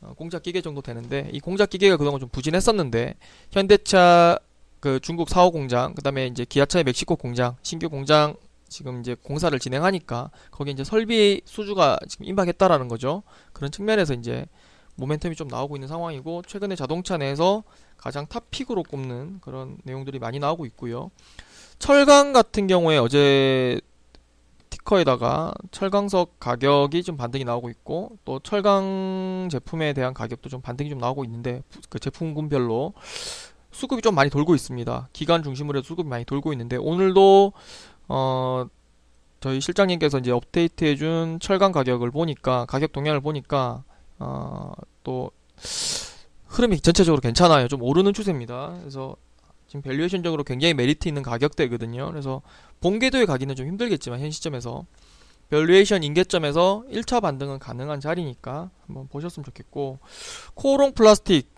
어, 0.00 0.12
공작 0.16 0.44
기계 0.44 0.60
정도 0.60 0.80
되는데 0.80 1.28
이 1.32 1.40
공작 1.40 1.70
기계가 1.70 1.96
그동안 1.96 2.20
좀 2.20 2.28
부진했었는데 2.28 3.16
현대차 3.50 4.38
그 4.78 5.00
중국 5.00 5.28
사호 5.28 5.50
공장 5.50 5.92
그다음에 5.94 6.28
이제 6.28 6.44
기아차의 6.44 6.84
멕시코 6.84 7.16
공장 7.16 7.56
신규 7.62 7.88
공장 7.88 8.36
지금 8.68 9.00
이제 9.00 9.16
공사를 9.20 9.58
진행하니까 9.58 10.30
거기 10.52 10.70
이제 10.70 10.84
설비 10.84 11.40
수주가 11.46 11.98
지금 12.08 12.26
임박했다라는 12.26 12.86
거죠. 12.86 13.24
그런 13.52 13.72
측면에서 13.72 14.14
이제 14.14 14.46
모멘텀이 15.00 15.36
좀 15.36 15.48
나오고 15.48 15.74
있는 15.76 15.88
상황이고 15.88 16.42
최근에 16.46 16.76
자동차 16.76 17.16
내에서 17.16 17.64
가장 17.96 18.28
탑픽으로 18.28 18.84
꼽는 18.84 19.40
그런 19.40 19.78
내용들이 19.82 20.20
많이 20.20 20.38
나오고 20.38 20.64
있고요. 20.66 21.10
철강 21.80 22.32
같은 22.32 22.68
경우에 22.68 22.98
어제 22.98 23.80
티커에다가 24.86 25.52
철강석 25.70 26.40
가격이 26.40 27.02
좀 27.02 27.16
반등이 27.16 27.44
나오고 27.44 27.70
있고 27.70 28.18
또 28.24 28.38
철강 28.40 29.48
제품에 29.50 29.92
대한 29.92 30.14
가격도 30.14 30.48
좀 30.48 30.60
반등이 30.60 30.90
좀 30.90 30.98
나오고 30.98 31.24
있는데 31.24 31.62
그 31.88 31.98
제품군별로 31.98 32.94
수급이 33.70 34.00
좀 34.02 34.14
많이 34.14 34.30
돌고 34.30 34.54
있습니다. 34.54 35.08
기관 35.12 35.42
중심으로 35.42 35.78
해서 35.78 35.86
수급이 35.86 36.08
많이 36.08 36.24
돌고 36.24 36.52
있는데 36.52 36.76
오늘도 36.76 37.52
어 38.08 38.66
저희 39.40 39.60
실장님께서 39.60 40.18
이제 40.18 40.30
업데이트해준 40.30 41.38
철강 41.40 41.72
가격을 41.72 42.10
보니까 42.10 42.64
가격 42.66 42.92
동향을 42.92 43.20
보니까 43.20 43.84
어 44.18 44.72
또 45.06 45.30
흐름이 46.46 46.80
전체적으로 46.80 47.20
괜찮아요. 47.20 47.68
좀 47.68 47.80
오르는 47.80 48.12
추세입니다. 48.12 48.74
그래서 48.80 49.14
지금 49.66 49.82
valuation적으로 49.82 50.44
굉장히 50.44 50.74
메리트 50.74 51.08
있는 51.08 51.22
가격대거든요. 51.22 52.10
그래서 52.10 52.42
본궤도에 52.80 53.24
가기는 53.24 53.54
좀 53.56 53.66
힘들겠지만 53.66 54.20
현 54.20 54.30
시점에서 54.30 54.84
valuation 55.50 56.02
임계점에서 56.02 56.84
1차 56.90 57.20
반등은 57.20 57.58
가능한 57.58 58.00
자리니까 58.00 58.70
한번 58.86 59.08
보셨으면 59.08 59.44
좋겠고 59.44 59.98
코오롱 60.54 60.92
플라스틱 60.92 61.48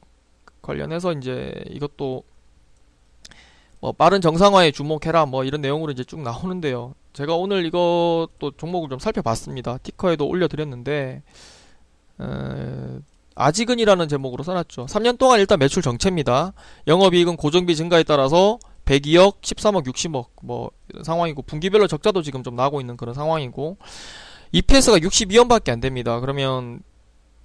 관련해서 0.63 1.13
이제 1.13 1.55
이것도 1.69 2.23
뭐 3.81 3.93
빠른 3.93 4.21
정상화에 4.21 4.73
주목해라 4.73 5.27
뭐 5.27 5.45
이런 5.45 5.61
내용으로 5.61 5.93
이제 5.93 6.05
쭉 6.05 6.21
나오는데요. 6.21 6.95
제가 7.13 7.35
오늘 7.35 7.65
이것도 7.67 8.53
종목을 8.57 8.89
좀 8.89 8.99
살펴봤습니다. 8.99 9.79
티커에도 9.79 10.27
올려드렸는데 10.27 11.23
에, 12.21 12.99
아직은이라는 13.39 14.09
제목으로 14.09 14.43
써놨죠. 14.43 14.87
3년 14.87 15.17
동안 15.17 15.39
일단 15.41 15.59
매출 15.59 15.83
정체입니다. 15.83 16.53
영업이익은 16.87 17.37
고정비 17.37 17.77
증가에 17.77 18.03
따라서 18.03 18.59
102억, 18.85 19.41
13억, 19.43 19.87
60억 19.87 20.27
뭐 20.43 20.71
상황이고 21.03 21.43
분기별로 21.43 21.87
적자도 21.87 22.23
지금 22.23 22.43
좀 22.43 22.57
나고 22.57 22.81
있는 22.81 22.97
그런 22.97 23.15
상황이고 23.15 23.79
EPS가 24.53 24.99
62원밖에 24.99 25.71
안 25.71 25.81
됩니다. 25.81 26.19
그러면 26.21 26.81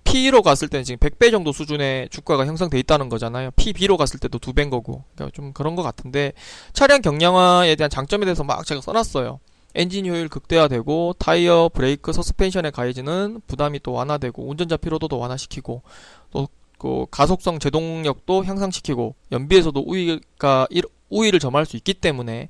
P로 0.04 0.42
갔을 0.42 0.68
때는 0.68 0.84
지금 0.84 0.98
100배 0.98 1.32
정도 1.32 1.52
수준의 1.52 2.10
주가가 2.10 2.46
형성돼 2.46 2.80
있다는 2.80 3.10
거잖아요. 3.10 3.52
PB로 3.52 3.98
갔을 3.98 4.20
때도 4.20 4.40
두 4.40 4.54
배인 4.54 4.70
거고. 4.70 5.04
그러니까 5.16 5.34
좀 5.36 5.54
그런 5.54 5.76
것 5.76 5.84
같은데 5.84 6.34
차량 6.74 7.02
경량화에 7.02 7.76
대한 7.76 7.90
장점에 7.90 8.26
대해서 8.26 8.44
막 8.44 8.66
제가 8.66 8.82
써놨어요. 8.82 9.40
엔진 9.76 10.06
효율 10.06 10.30
극대화되고 10.30 11.16
타이어, 11.20 11.70
브레이크, 11.74 12.14
서스펜션에 12.14 12.72
가해지는 12.72 13.42
부담이 13.48 13.80
또 13.82 13.94
완화되고 13.94 14.48
운전자 14.48 14.78
피로도도 14.78 15.18
완화시키고 15.18 15.82
또 16.32 16.48
그 16.84 17.06
가속성 17.12 17.60
제동력도 17.60 18.44
향상시키고 18.44 19.16
연비에서도 19.32 19.80
우위가 19.80 20.68
우위를 21.10 21.40
점할 21.40 21.66
수 21.66 21.78
있기 21.78 21.94
때문에 21.94 22.50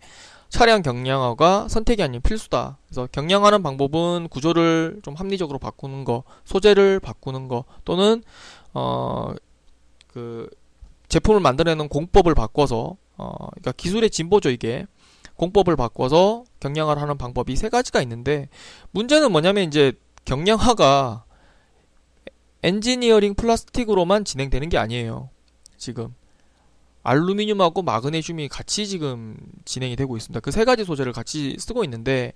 차량 0.49 0.81
경량화가 0.81 1.67
선택이 1.67 2.01
아닌 2.01 2.19
필수다. 2.19 2.79
그래서 2.87 3.07
경량화하는 3.11 3.61
방법은 3.61 4.29
구조를 4.29 5.01
좀 5.03 5.13
합리적으로 5.13 5.59
바꾸는 5.59 6.03
거, 6.03 6.23
소재를 6.45 6.99
바꾸는 6.99 7.47
거, 7.47 7.65
또는 7.85 8.23
어 8.73 9.33
그 10.07 10.47
제품을 11.09 11.39
만들어내는 11.39 11.87
공법을 11.89 12.35
바꿔서 12.35 12.97
어 13.17 13.33
그러니까 13.51 13.71
기술의 13.71 14.11
진보죠 14.11 14.51
이게 14.51 14.85
공법을 15.35 15.75
바꿔서 15.75 16.43
경량화를 16.59 17.01
하는 17.01 17.17
방법이 17.17 17.55
세 17.55 17.69
가지가 17.69 18.01
있는데 18.01 18.49
문제는 18.91 19.31
뭐냐면 19.31 19.65
이제 19.65 19.93
경량화가 20.25 21.25
엔지니어링 22.63 23.35
플라스틱으로만 23.35 24.23
진행되는 24.25 24.69
게 24.69 24.77
아니에요. 24.77 25.29
지금 25.77 26.13
알루미늄하고 27.03 27.81
마그네슘이 27.81 28.47
같이 28.47 28.87
지금 28.87 29.35
진행이 29.65 29.97
되고 29.97 30.15
있습니다. 30.15 30.39
그 30.39 30.51
세 30.51 30.63
가지 30.63 30.85
소재를 30.85 31.11
같이 31.11 31.57
쓰고 31.59 31.83
있는데 31.83 32.31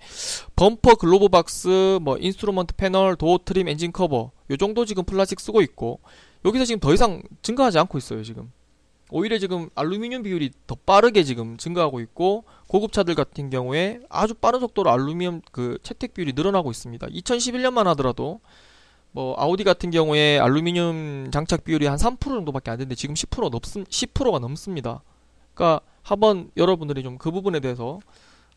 범퍼, 0.58 0.96
glove 0.96 1.30
box, 1.30 2.00
뭐 2.02 2.18
instrument 2.18 2.76
panel, 2.76 3.16
door 3.16 3.40
trim, 3.46 3.70
엔진 3.70 3.94
커버 3.94 4.32
요 4.50 4.58
정도 4.58 4.84
지금 4.84 5.06
플라스틱 5.06 5.40
쓰고 5.40 5.62
있고 5.62 6.02
여기서 6.44 6.66
지금 6.66 6.82
더 6.82 6.94
이상 6.94 7.22
증가하지 7.42 7.80
않고 7.80 7.98
있어요, 7.98 8.24
지금. 8.24 8.52
오히려 9.10 9.38
지금 9.38 9.70
알루미늄 9.76 10.24
비율이 10.24 10.52
더 10.68 10.76
빠르게 10.76 11.24
지금 11.24 11.56
증가하고 11.56 12.02
있고 12.02 12.44
고급차들 12.68 13.16
같은 13.16 13.50
경우에 13.50 14.00
아주 14.10 14.34
빠른 14.34 14.60
속도로 14.60 14.92
알루미늄 14.92 15.42
그 15.52 15.78
채택 15.84 16.14
비율이 16.14 16.34
늘어나고 16.34 16.72
있습니다. 16.72 17.08
2011년만 17.08 17.86
하더라도 17.86 18.40
뭐 19.12 19.36
아우디 19.38 19.64
같은 19.64 19.90
경우에 19.90 20.40
알루미늄 20.40 21.32
장착 21.32 21.64
비율이 21.64 21.86
한 21.88 21.98
3% 21.98 22.20
정도밖에 22.22 22.72
안 22.72 22.78
되는데 22.78 22.96
지금 22.96 23.16
10% 23.16 23.50
넘습 23.50 23.88
10%가 23.90 24.40
넘습니다. 24.40 25.02
그러니까 25.54 25.82
한번 26.04 26.52
여러분들이 26.58 27.04
좀 27.04 27.18
그 27.18 27.32
부분에 27.32 27.60
대해서 27.60 28.00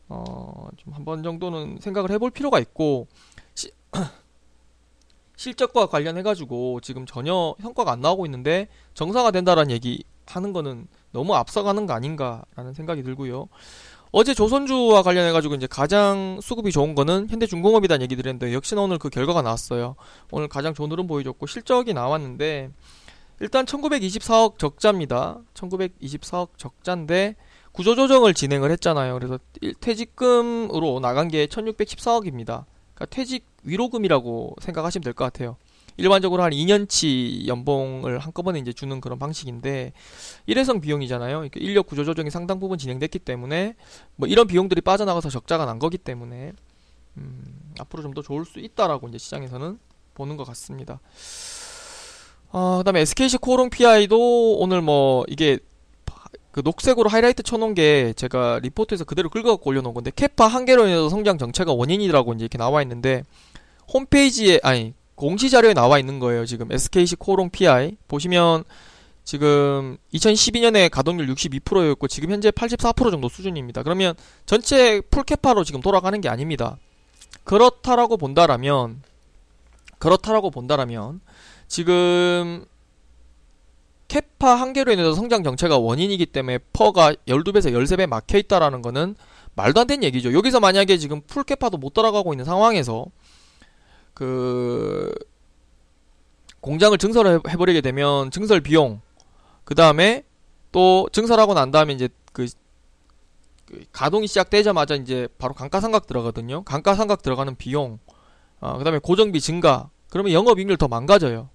어 0.09 0.69
좀 0.77 0.93
한 0.93 1.05
번 1.05 1.23
정도는 1.23 1.77
생각을 1.81 2.11
해볼 2.11 2.31
필요가 2.31 2.59
있고 2.59 3.07
시, 3.55 3.71
실적과 5.35 5.87
관련해 5.87 6.21
가지고 6.21 6.79
지금 6.81 7.05
전혀 7.05 7.55
성과가 7.61 7.91
안 7.91 8.01
나오고 8.01 8.25
있는데 8.27 8.67
정상화 8.93 9.31
된다라는 9.31 9.71
얘기 9.71 10.03
하는 10.27 10.53
거는 10.53 10.87
너무 11.11 11.35
앞서가는 11.35 11.87
거 11.87 11.93
아닌가라는 11.93 12.73
생각이 12.73 13.03
들고요. 13.03 13.47
어제 14.13 14.33
조선주와 14.33 15.03
관련해가지고 15.03 15.55
이제 15.55 15.67
가장 15.67 16.39
수급이 16.41 16.71
좋은 16.71 16.95
거는 16.95 17.29
현대중공업이라는 17.29 18.03
얘기 18.03 18.15
드렸는데 18.17 18.53
역시나 18.53 18.81
오늘 18.81 18.97
그 18.97 19.09
결과가 19.09 19.41
나왔어요. 19.41 19.95
오늘 20.31 20.49
가장 20.49 20.73
좋은 20.73 20.91
흐름 20.91 21.07
보여줬고 21.07 21.47
실적이 21.47 21.93
나왔는데 21.93 22.71
일단 23.39 23.65
1924억 23.65 24.59
적자입니다. 24.59 25.39
1924억 25.53 26.49
적자인데 26.57 27.35
구조조정을 27.71 28.33
진행을 28.33 28.69
했잖아요. 28.71 29.13
그래서 29.17 29.39
퇴직금으로 29.79 30.99
나간 30.99 31.29
게 31.29 31.45
1614억입니다. 31.47 32.65
그러니까 32.93 33.05
퇴직 33.09 33.45
위로금이라고 33.63 34.55
생각하시면 34.61 35.03
될 35.03 35.13
것 35.13 35.23
같아요. 35.23 35.55
일반적으로 35.97 36.43
한 36.43 36.51
2년치 36.51 37.47
연봉을 37.47 38.19
한꺼번에 38.19 38.59
이제 38.59 38.73
주는 38.73 38.99
그런 39.01 39.19
방식인데 39.19 39.93
일회성 40.45 40.81
비용이잖아요. 40.81 41.49
인력 41.55 41.87
구조 41.87 42.03
조정이 42.03 42.29
상당 42.29 42.59
부분 42.59 42.77
진행됐기 42.77 43.19
때문에 43.19 43.75
뭐 44.15 44.27
이런 44.27 44.47
비용들이 44.47 44.81
빠져나가서 44.81 45.29
적자가 45.29 45.65
난 45.65 45.79
거기 45.79 45.97
때문에 45.97 46.53
음, 47.17 47.73
앞으로 47.79 48.03
좀 48.03 48.13
더 48.13 48.21
좋을 48.21 48.45
수 48.45 48.59
있다라고 48.59 49.07
이제 49.09 49.17
시장에서는 49.17 49.79
보는 50.13 50.37
것 50.37 50.43
같습니다. 50.45 50.99
어, 52.51 52.77
그다음에 52.79 53.01
SKC 53.01 53.37
코롱 53.37 53.69
PI도 53.69 54.57
오늘 54.57 54.81
뭐 54.81 55.23
이게 55.27 55.59
그 56.51 56.61
녹색으로 56.63 57.09
하이라이트 57.09 57.43
쳐놓은 57.43 57.73
게 57.73 58.13
제가 58.17 58.59
리포트에서 58.61 59.05
그대로 59.05 59.29
긁어갖고 59.29 59.69
올려놓은 59.69 59.93
건데 59.93 60.11
캐파 60.13 60.47
한계로 60.47 60.85
인해서 60.85 61.07
성장 61.09 61.37
정체가 61.37 61.71
원인이라고 61.71 62.33
이제 62.33 62.43
이렇게 62.43 62.57
나와 62.57 62.81
있는데 62.81 63.23
홈페이지에 63.93 64.59
아니 64.63 64.93
공시 65.15 65.49
자료에 65.49 65.73
나와 65.73 65.99
있는 65.99 66.19
거예요. 66.19 66.45
지금 66.45 66.71
SKC 66.71 67.17
코롱 67.17 67.49
PI 67.51 67.97
보시면 68.07 68.63
지금 69.23 69.97
2012년에 70.13 70.89
가동률 70.89 71.27
62%였고 71.27 72.07
지금 72.07 72.31
현재 72.31 72.49
84% 72.51 73.11
정도 73.11 73.29
수준입니다. 73.29 73.83
그러면 73.83 74.15
전체 74.45 74.99
full 75.01 75.26
capa로 75.26 75.63
지금 75.63 75.81
돌아가는 75.81 76.19
게 76.19 76.27
아닙니다. 76.27 76.77
그렇다라고 77.43 78.17
본다라면 78.17 79.01
그렇다라고 79.99 80.49
본다라면 80.49 81.21
지금 81.67 82.65
capa 84.07 84.55
한계로 84.55 84.91
인해서 84.91 85.13
성장 85.13 85.43
정체가 85.43 85.77
원인이기 85.77 86.25
때문에 86.25 86.57
PER가 86.73 87.13
12배에서 87.27 87.71
13배 87.71 88.07
막혀 88.07 88.39
있다라는 88.39 88.81
거는 88.81 89.15
말도 89.55 89.79
안 89.79 89.87
되는 89.87 90.03
얘기죠. 90.03 90.33
여기서 90.33 90.59
만약에 90.59 90.97
지금 90.97 91.21
full 91.21 91.43
capa도 91.43 91.77
못 91.77 91.93
따라가고 91.93 92.33
있는 92.33 92.43
상황에서 92.43 93.05
그 94.13 95.13
공장을 96.59 96.97
증설을 96.97 97.41
해버리게 97.47 97.81
되면 97.81 98.29
증설 98.31 98.61
비용 98.61 99.01
그 99.63 99.75
다음에 99.75 100.23
또 100.71 101.07
증설하고 101.11 101.53
난 101.53 101.71
다음에 101.71 101.93
이제 101.93 102.09
그, 102.33 102.47
그 103.65 103.83
가동이 103.91 104.27
시작되자마자 104.27 104.95
이제 104.95 105.27
바로 105.37 105.53
감가상각 105.53 106.07
들어가거든요. 106.07 106.63
감가상각 106.63 107.21
들어가는 107.21 107.55
비용, 107.55 107.99
어, 108.59 108.77
그 108.77 108.83
다음에 108.83 108.99
고정비 108.99 109.41
증가. 109.41 109.89
그러면 110.09 110.33
영업이익률 110.33 110.77
더 110.77 110.87
망가져요. 110.87 111.49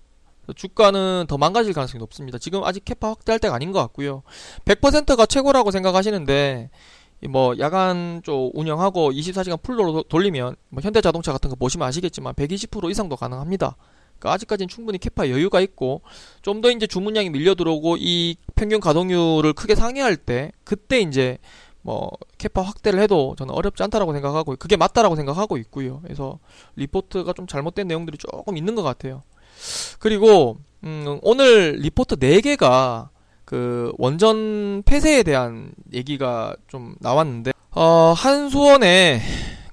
주가는 0.54 1.26
더 1.28 1.38
망가질 1.38 1.72
가능성이 1.72 1.98
높습니다. 2.00 2.38
지금 2.38 2.62
아직 2.64 2.84
캐파 2.84 3.08
확대할 3.08 3.40
때가 3.40 3.54
아닌 3.54 3.72
것 3.72 3.80
같고요. 3.80 4.22
100%가 4.64 5.26
최고라고 5.26 5.70
생각하시는데 5.72 6.70
뭐 7.28 7.54
야간 7.58 8.20
쪽 8.24 8.52
운영하고 8.54 9.10
24시간 9.12 9.60
풀로 9.62 10.02
돌리면 10.04 10.56
뭐 10.68 10.80
현대자동차 10.82 11.32
같은 11.32 11.50
거 11.50 11.56
보시면 11.56 11.86
아시겠지만 11.88 12.34
120% 12.34 12.90
이상도 12.90 13.16
가능합니다. 13.16 13.76
그러니까 14.18 14.32
아직까지는 14.34 14.68
충분히 14.68 14.98
capa 14.98 15.28
여유가 15.28 15.60
있고 15.60 16.02
좀 16.42 16.60
더 16.60 16.70
이제 16.70 16.86
주문량이 16.86 17.30
밀려 17.30 17.54
들어오고 17.54 17.96
이 17.98 18.36
평균 18.54 18.80
가동률을 18.80 19.52
크게 19.52 19.74
상회할 19.74 20.16
때 20.16 20.52
그때 20.64 21.00
이제 21.00 21.38
뭐 21.82 22.10
capa 22.38 22.62
확대를 22.62 23.00
해도 23.00 23.34
저는 23.38 23.54
어렵지 23.54 23.82
않다라고 23.82 24.12
생각하고 24.12 24.56
그게 24.56 24.76
맞다라고 24.76 25.16
생각하고 25.16 25.56
있고요. 25.58 26.00
그래서 26.02 26.38
리포트가 26.76 27.32
좀 27.34 27.46
잘못된 27.46 27.86
내용들이 27.86 28.18
조금 28.18 28.56
있는 28.56 28.74
것 28.74 28.82
같아요. 28.82 29.22
그리고 29.98 30.58
음, 30.84 31.18
오늘 31.22 31.76
리포트 31.78 32.16
4개가 32.16 33.08
그 33.46 33.92
원전 33.96 34.82
폐쇄에 34.82 35.22
대한 35.22 35.72
얘기가 35.92 36.56
좀 36.66 36.96
나왔는데 36.98 37.52
어, 37.70 38.12
한수원에 38.14 39.22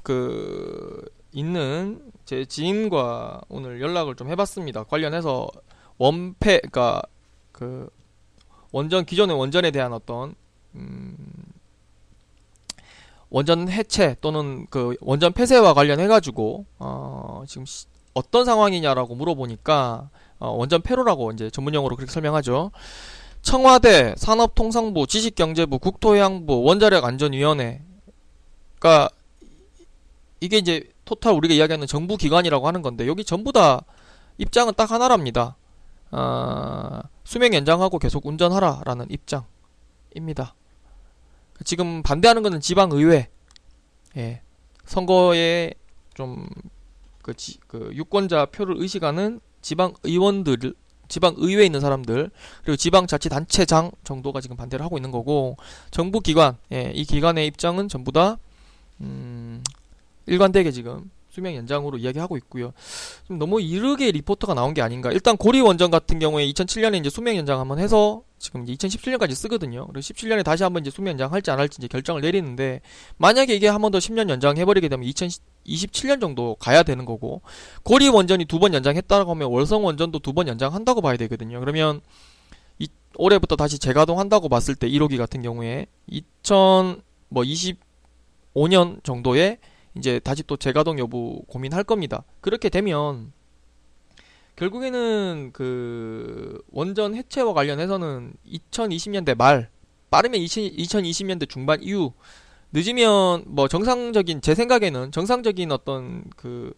그 0.04 1.04
있는 1.32 2.02
제 2.24 2.46
지인과 2.46 3.42
오늘 3.50 3.82
연락을 3.82 4.16
좀 4.16 4.30
해봤습니다. 4.30 4.84
관련해서 4.84 5.48
원폐, 5.98 6.60
그니까 6.60 7.02
그 7.52 7.90
원전 8.72 9.06
기존의 9.06 9.38
원전에 9.38 9.72
대한 9.72 9.92
어떤 9.92 10.36
음, 10.76 11.18
원전 13.32 13.70
해체 13.70 14.16
또는 14.22 14.68
그 14.70 14.96
원전 15.02 15.34
폐쇄와 15.34 15.74
관련해 15.74 16.08
가지고 16.08 16.66
어, 16.78 17.44
지금 17.48 17.66
시, 17.66 17.88
어떤 18.14 18.46
상황이냐라고 18.46 19.16
물어보니까 19.16 20.10
어, 20.38 20.50
원전 20.52 20.84
폐로라고 20.84 21.32
이제 21.32 21.50
전문용어로 21.50 21.96
그렇게 21.96 22.12
설명하죠. 22.12 22.70
청와대, 23.44 24.16
산업통상부, 24.18 25.06
지식경제부, 25.06 25.78
국토해양부, 25.78 26.64
원자력안전위원회. 26.64 27.82
그러니까 28.80 29.10
이게 30.40 30.58
이제 30.58 30.90
토탈 31.06 31.34
우리가 31.34 31.54
이야기하는 31.54 31.86
정부 31.86 32.18
기관이라고 32.18 32.66
하는 32.66 32.82
건데 32.82 33.06
여기 33.06 33.24
전부 33.24 33.52
다 33.52 33.84
입장은 34.38 34.74
딱 34.76 34.90
하나랍니다. 34.92 35.58
어, 36.12 37.02
수명 37.26 37.54
연장하고 37.54 38.00
계속 38.00 38.26
운전하라라는 38.26 39.08
입장입니다. 39.10 40.56
지금 41.66 42.02
반대하는 42.02 42.44
것은 42.44 42.62
지방의회. 42.62 43.30
예. 44.18 44.42
선거에 44.86 45.74
좀, 46.14 46.48
그, 47.22 47.34
지, 47.34 47.60
그, 47.68 47.92
유권자 47.94 48.48
표를 48.48 48.76
의식하는 48.78 49.40
지방 49.62 49.94
의원들, 50.04 50.76
지방 51.14 51.36
의회에 51.38 51.64
있는 51.64 51.80
사람들, 51.80 52.32
그리고 52.64 52.76
지방자치단체장 52.76 53.92
정도가 54.04 54.42
지금 54.42 54.58
반대를 54.58 54.84
하고 54.84 54.98
있는 54.98 55.12
거고, 55.12 55.58
정부기관, 55.92 56.58
예, 56.72 56.92
이 56.96 57.06
기관의 57.06 57.46
입장은 57.46 57.88
전부 57.88 58.12
다, 58.12 58.40
음, 59.00 59.64
일관되게 60.26 60.72
지금 60.72 61.12
수명 61.34 61.56
연장으로 61.56 61.98
이야기하고 61.98 62.38
있고요. 62.38 62.74
좀 63.28 63.40
너무 63.40 63.60
이르게 63.60 64.12
리포터가 64.12 64.54
나온 64.54 64.76
게 64.76 64.84
아닌가. 64.84 65.12
일단 65.12 65.36
고리 65.36 65.62
원전 65.62 65.90
같은 65.90 66.20
경우에 66.20 66.46
2007년에 66.52 67.00
이제 67.00 67.10
수명 67.10 67.36
연장 67.36 67.60
한번 67.60 67.80
해서 67.80 68.22
지금 68.38 68.62
이제 68.68 68.76
2017년까지 68.76 69.34
쓰거든요. 69.34 69.88
그리고 69.88 70.00
17년에 70.02 70.44
다시 70.44 70.62
한번 70.62 70.84
이제 70.84 70.92
수명 70.92 71.14
연장 71.14 71.34
할지 71.34 71.50
안 71.50 71.58
할지 71.60 71.78
이제 71.80 71.88
결정을 71.88 72.22
내리는데 72.22 72.82
만약에 73.18 73.56
이게 73.56 73.68
한 73.68 73.82
번 73.82 73.92
더 73.92 73.98
10년 73.98 74.30
연장해 74.30 74.64
버리게 74.66 74.90
되면 74.90 75.08
2027년 75.10 76.22
정도 76.22 76.56
가야 76.60 76.84
되는 76.84 77.04
거고 77.06 77.42
고리 77.84 78.10
원전이 78.10 78.46
두 78.46 78.60
번 78.60 78.76
연장했다고 78.76 79.32
하면 79.32 79.50
월성 79.50 79.84
원전도 79.86 80.20
두 80.20 80.34
번 80.34 80.48
연장한다고 80.48 81.02
봐야 81.02 81.18
되거든요. 81.18 81.60
그러면 81.60 82.02
이, 82.78 82.88
올해부터 83.16 83.56
다시 83.56 83.80
재가동한다고 83.80 84.50
봤을 84.50 84.76
때 84.76 84.88
1호기 84.88 85.18
같은 85.18 85.42
경우에 85.42 85.88
2025년 86.12 89.04
정도에 89.04 89.58
이제 89.98 90.20
다시 90.20 90.44
또 90.44 90.58
재가동 90.58 91.00
여부 91.00 91.44
고민할 91.48 91.84
겁니다. 91.84 92.24
그렇게 92.42 92.70
되면 92.70 93.32
결국에는 94.56 95.52
그 95.54 96.62
원전 96.72 97.16
해체와 97.16 97.54
관련해서는 97.54 98.34
2020년대 98.48 99.36
말 99.36 99.70
빠르면 100.10 100.40
2020년대 100.40 101.50
중반 101.50 101.82
이후 101.82 102.14
늦으면 102.72 103.44
뭐 103.48 103.68
정상적인 103.68 104.42
제 104.42 104.56
생각에는 104.56 105.12
정상적인 105.12 105.72
어떤 105.72 106.24
그 106.36 106.74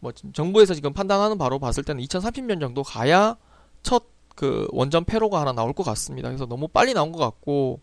뭐 0.00 0.12
정부에서 0.32 0.74
지금 0.74 0.92
판단하는 0.92 1.38
바로 1.38 1.58
봤을 1.58 1.82
때는 1.82 2.04
2030년 2.04 2.60
정도 2.60 2.84
가야 2.84 3.36
첫 3.82 4.18
그 4.38 4.68
원전 4.70 5.04
폐로가 5.04 5.40
하나 5.40 5.52
나올 5.52 5.72
것 5.72 5.82
같습니다. 5.82 6.28
그래서 6.28 6.46
너무 6.46 6.68
빨리 6.68 6.94
나온 6.94 7.10
것 7.10 7.18
같고 7.18 7.80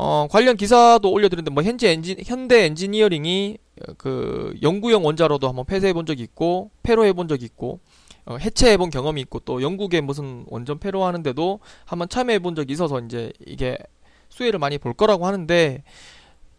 어 0.00 0.28
관련 0.30 0.56
기사도 0.56 1.10
올려드렸는데 1.10 1.50
뭐 1.50 1.64
현재 1.64 1.90
엔진 1.90 2.18
현대 2.24 2.66
엔지니어링이 2.66 3.58
그 3.96 4.56
연구형 4.62 5.04
원자로도 5.04 5.48
한번 5.48 5.64
폐쇄해 5.64 5.92
본 5.92 6.06
적이 6.06 6.22
있고 6.22 6.70
폐로해 6.84 7.12
본 7.12 7.26
적이 7.26 7.46
있고 7.46 7.80
어, 8.24 8.36
해체해 8.36 8.76
본 8.76 8.90
경험이 8.90 9.22
있고 9.22 9.40
또 9.40 9.60
영국에 9.60 10.00
무슨 10.00 10.44
원전 10.50 10.78
폐로 10.78 11.02
하는데도 11.02 11.58
한번 11.84 12.08
참여해 12.08 12.38
본 12.38 12.54
적이 12.54 12.74
있어서 12.74 13.00
이제 13.00 13.32
이게 13.44 13.76
수혜를 14.28 14.60
많이 14.60 14.78
볼 14.78 14.94
거라고 14.94 15.26
하는데 15.26 15.82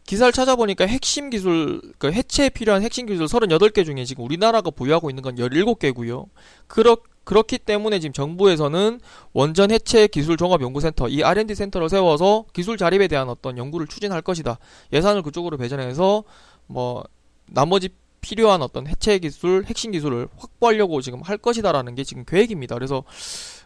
기사를 0.05 0.33
찾아보니까 0.33 0.85
핵심 0.87 1.29
기술, 1.29 1.81
그 1.97 2.11
해체에 2.11 2.49
필요한 2.49 2.81
핵심 2.81 3.05
기술 3.05 3.27
38개 3.27 3.85
중에 3.85 4.03
지금 4.03 4.25
우리나라가 4.25 4.69
보유하고 4.69 5.09
있는 5.11 5.21
건 5.21 5.35
17개고요. 5.35 6.27
그렇, 6.67 6.97
그렇기 7.29 7.59
때문에 7.59 7.99
지금 7.99 8.11
정부에서는 8.11 8.99
원전 9.33 9.69
해체 9.69 10.07
기술 10.07 10.35
종합 10.35 10.63
연구센터, 10.63 11.09
이 11.09 11.21
R&D 11.21 11.53
센터를 11.53 11.87
세워서 11.87 12.45
기술 12.53 12.75
자립에 12.75 13.07
대한 13.07 13.29
어떤 13.29 13.59
연구를 13.59 13.85
추진할 13.85 14.23
것이다. 14.23 14.57
예산을 14.91 15.21
그쪽으로 15.21 15.57
배정해서 15.57 16.23
뭐 16.65 17.03
나머지 17.45 17.89
필요한 18.21 18.63
어떤 18.63 18.87
해체 18.87 19.19
기술, 19.19 19.63
핵심 19.67 19.91
기술을 19.91 20.27
확보하려고 20.37 21.01
지금 21.01 21.21
할 21.21 21.37
것이다라는 21.37 21.93
게 21.93 22.03
지금 22.03 22.25
계획입니다. 22.25 22.73
그래서 22.73 23.03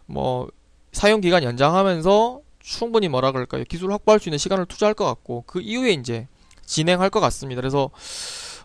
뭐 0.04 0.46
사용 0.92 1.22
기간 1.22 1.42
연장하면서 1.42 2.42
충분히 2.60 3.08
뭐라 3.08 3.32
그럴까요? 3.32 3.64
기술 3.66 3.90
확보할 3.92 4.20
수 4.20 4.28
있는 4.28 4.36
시간을 4.36 4.66
투자할 4.66 4.92
것 4.92 5.06
같고 5.06 5.44
그 5.46 5.62
이후에 5.62 5.92
이제 5.92 6.28
진행할 6.66 7.08
것 7.08 7.20
같습니다. 7.20 7.62
그래서 7.62 7.88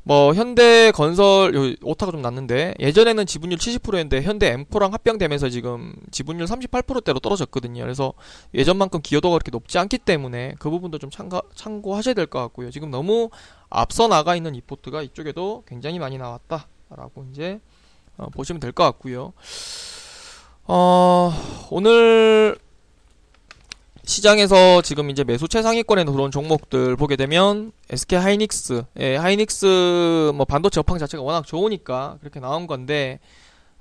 뭐 0.10 0.34
현대 0.34 0.90
건설 0.90 1.78
오타가 1.84 2.12
좀 2.12 2.24
났는데 2.24 2.74
예전에는 2.80 3.28
지분율 3.28 3.60
70%였는데 3.60 4.24
현대 4.24 4.48
엠코랑 4.48 4.92
합병되면서 4.92 5.50
지금 5.50 5.94
지분율 6.10 6.48
38%대로 6.48 7.20
떨어졌거든요. 7.20 7.84
그래서 7.84 8.14
예전만큼 8.56 9.02
기여도가 9.04 9.36
그렇게 9.36 9.52
높지 9.52 9.78
않기 9.78 10.00
때문에 10.00 10.56
그 10.58 10.72
부분도 10.72 10.98
좀 10.98 11.12
참가, 11.12 11.44
참고하셔야 11.54 12.16
될 12.16 12.26
것 12.26 12.40
같고요. 12.40 12.72
지금 12.72 12.90
너무 12.90 13.30
앞서 13.70 14.08
나가 14.08 14.36
있는 14.36 14.54
리포트가 14.54 15.04
이쪽에도 15.04 15.64
굉장히 15.68 16.00
많이 16.00 16.18
나왔다라고 16.18 17.28
이제 17.32 17.60
어, 18.18 18.30
보시면 18.32 18.60
될 18.60 18.72
것 18.72 18.84
같고요. 18.86 19.34
어, 20.64 21.32
오늘 21.70 22.58
시장에서 24.10 24.82
지금 24.82 25.12
이제 25.12 25.24
매수 25.24 25.48
최상위권에 25.48 26.04
들어온 26.04 26.32
종목들 26.32 26.96
보게 26.96 27.16
되면 27.16 27.72
SK 27.92 28.18
하이닉스, 28.18 28.84
예, 29.00 29.16
하이닉스 29.16 30.32
뭐 30.34 30.46
반도체 30.46 30.80
업황 30.80 30.98
자체가 30.98 31.22
워낙 31.22 31.46
좋으니까 31.46 32.18
그렇게 32.20 32.40
나온 32.40 32.66
건데 32.66 33.20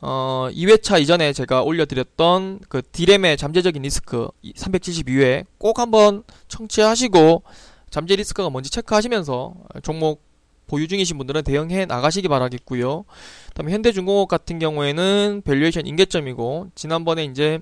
어, 0.03 0.49
2회차 0.53 1.01
이전에 1.01 1.33
제가 1.33 1.62
올려드렸던 1.62 2.61
그 2.69 2.83
디램의 2.93 3.38
잠재적인 3.38 3.81
리스크 3.81 4.29
372회 4.45 5.47
꼭 5.57 5.79
한번 5.79 6.25
청취하시고 6.49 7.43
잠재 7.88 8.14
리스크가 8.17 8.51
뭔지 8.51 8.71
체크하시면서 8.71 9.55
종목 9.83 10.29
보유 10.67 10.87
중이신 10.88 11.17
분들은 11.17 11.43
대응해 11.43 11.87
나가시기 11.87 12.29
바라겠고요. 12.29 13.07
그다음에 13.49 13.73
현대중공업 13.73 14.29
같은 14.29 14.59
경우에는 14.59 15.41
valuation 15.46 15.87
임계점이고 15.87 16.68
지난번에 16.75 17.25
이제 17.25 17.61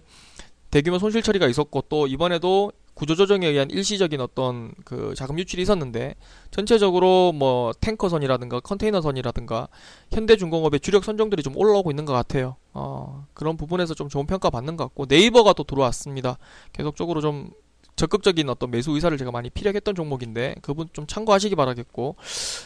대규모 0.77 0.99
손실 0.99 1.23
처리가 1.23 1.47
있었고 1.47 1.85
또 1.89 2.07
이번에도 2.07 2.71
구조조정에 2.93 3.47
의한 3.47 3.71
일시적인 3.71 4.21
어떤 4.21 4.73
그 4.85 5.15
자금 5.17 5.39
유출이 5.39 5.62
있었는데 5.62 6.17
전체적으로 6.51 7.33
뭐 7.33 7.73
탱커선이라든가 7.81 8.61
컨테이너선이라든가 8.61 9.69
현대중공업의 10.12 10.81
주력 10.81 11.05
선종들이 11.05 11.43
좀 11.43 11.57
올라오고 11.57 11.91
있는 11.91 12.05
것 12.05 12.12
같아요. 12.12 12.57
어, 12.75 13.25
그런 13.33 13.57
부분에서 13.57 13.95
좀 13.95 14.11
좋은 14.11 14.27
평가 14.27 14.51
받는 14.51 14.77
것 14.77 14.85
같고 14.85 15.07
네이버가 15.09 15.55
또 15.55 15.65
들어왔습니다. 15.65 16.37
계속적으로 16.75 17.23
좀 17.23 17.53
적극적인 17.97 18.47
어떤 18.51 18.71
매수 18.71 18.91
의사를 18.91 19.17
제가 19.17 19.31
많이 19.31 19.49
피력했던 19.49 19.95
종목인데 19.95 20.57
그분 20.61 20.89
좀 20.93 21.07
참고하시기 21.07 21.57
바라겠고 21.57 22.17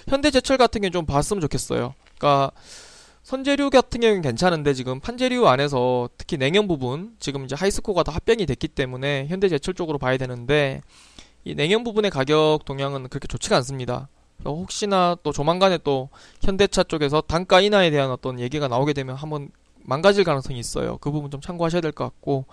현대제철 0.09 0.57
같은 0.57 0.81
경우는 0.81 0.91
좀 0.91 1.07
봤으면 1.07 1.41
좋겠어요. 1.43 1.95
그러니까 2.19 2.51
선재료 3.31 3.71
같은 3.71 4.01
경우는 4.01 4.23
괜찮은데 4.23 4.75
지금 4.75 4.99
판재료 4.99 5.47
안에서 5.49 6.09
특히 6.19 6.37
냉연 6.37 6.67
부분 6.67 7.15
지금 7.21 7.45
이제 7.45 7.55
하이스코가 7.55 8.03
다 8.03 8.11
합병이 8.11 8.45
됐기 8.45 8.67
때문에 8.67 9.29
현대제철 9.29 9.75
쪽으로 9.75 9.99
봐야 9.99 10.17
되는데 10.17 10.81
이 11.45 11.55
냉연 11.55 11.85
부분의 11.85 12.11
가격 12.11 12.65
동향은 12.65 13.09
그렇게 13.09 13.29
좋지가 13.29 13.55
않습니다. 13.59 14.09
혹시나 14.45 15.17
또 15.23 15.31
조만간에 15.31 15.79
또 15.85 16.09
현대차 16.43 16.83
쪽에서 16.83 17.21
단가 17.21 17.61
인하에 17.61 17.93
대한 17.93 18.11
어떤 18.11 18.41
얘기가 18.41 18.67
나오게 18.67 18.95
되면 18.95 19.15
한번 19.15 19.51
망가질 19.85 20.25
가능성이 20.25 20.59
있어요. 20.59 20.99
그 20.99 21.13
부분 21.13 21.31
좀 21.31 21.41
참고하셔야 21.41 21.81
될 21.81 21.93
것 21.93 22.03
같고, 22.05 22.47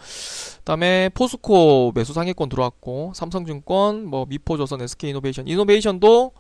그다음에 0.60 1.10
포스코 1.10 1.92
매수 1.96 2.14
상위권 2.14 2.50
들어왔고, 2.50 3.14
삼성증권, 3.16 4.06
뭐 4.06 4.28
미포조선, 4.28 4.82
SK이노베이션, 4.82 5.48
이노베이션도 5.48 6.34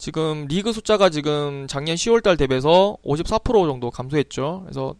지금 0.00 0.46
리그 0.48 0.72
숫자가 0.72 1.10
지금 1.10 1.66
작년 1.68 1.94
10월달 1.94 2.38
대비해서 2.38 2.96
54% 3.04 3.66
정도 3.66 3.90
감소했죠. 3.90 4.62
그래서 4.64 4.94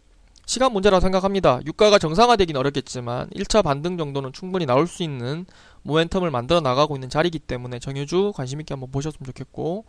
시간 0.45 0.75
문제라고 0.75 1.01
생각합니다. 1.01 1.61
유가가 1.65 1.99
정상화되긴 1.99 2.55
어렵겠지만 2.55 3.31
1차 3.31 3.65
반등 3.65 3.97
정도는 3.97 4.35
충분히 4.35 4.67
나올 4.67 4.87
수 4.87 5.03
있는 5.03 5.47
모멘텀을 5.87 6.29
만들어 6.29 6.61
나가고 6.61 6.97
있는 6.97 7.09
자리이기 7.09 7.39
때문에 7.39 7.79
정유주 7.79 8.35
관심 8.35 8.61
있게 8.61 8.75
한번 8.75 8.91
보셨으면 8.91 9.25
좋겠고 9.25 9.87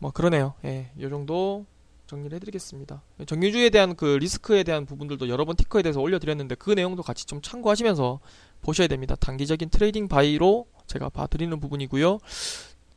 뭐 0.00 0.10
그러네요. 0.10 0.54
예, 0.64 0.90
요 1.00 1.10
정도 1.10 1.64
정리를 2.08 2.34
해드리겠습니다. 2.34 3.02
정유주에 3.24 3.70
대한 3.70 3.94
그 3.94 4.04
리스크에 4.20 4.64
대한 4.64 4.84
부분들도 4.84 5.28
여러 5.28 5.44
번 5.44 5.54
티커에 5.54 5.82
대해서 5.82 6.00
올려드렸는데 6.00 6.56
그 6.56 6.72
내용도 6.72 7.04
같이 7.04 7.24
좀 7.24 7.40
참고하시면서 7.40 8.18
보셔야 8.62 8.88
됩니다. 8.88 9.14
단기적인 9.14 9.68
trading 9.68 10.08
buy로 10.08 10.66
제가 10.88 11.10
봐드리는 11.10 11.60
부분이고요. 11.60 12.18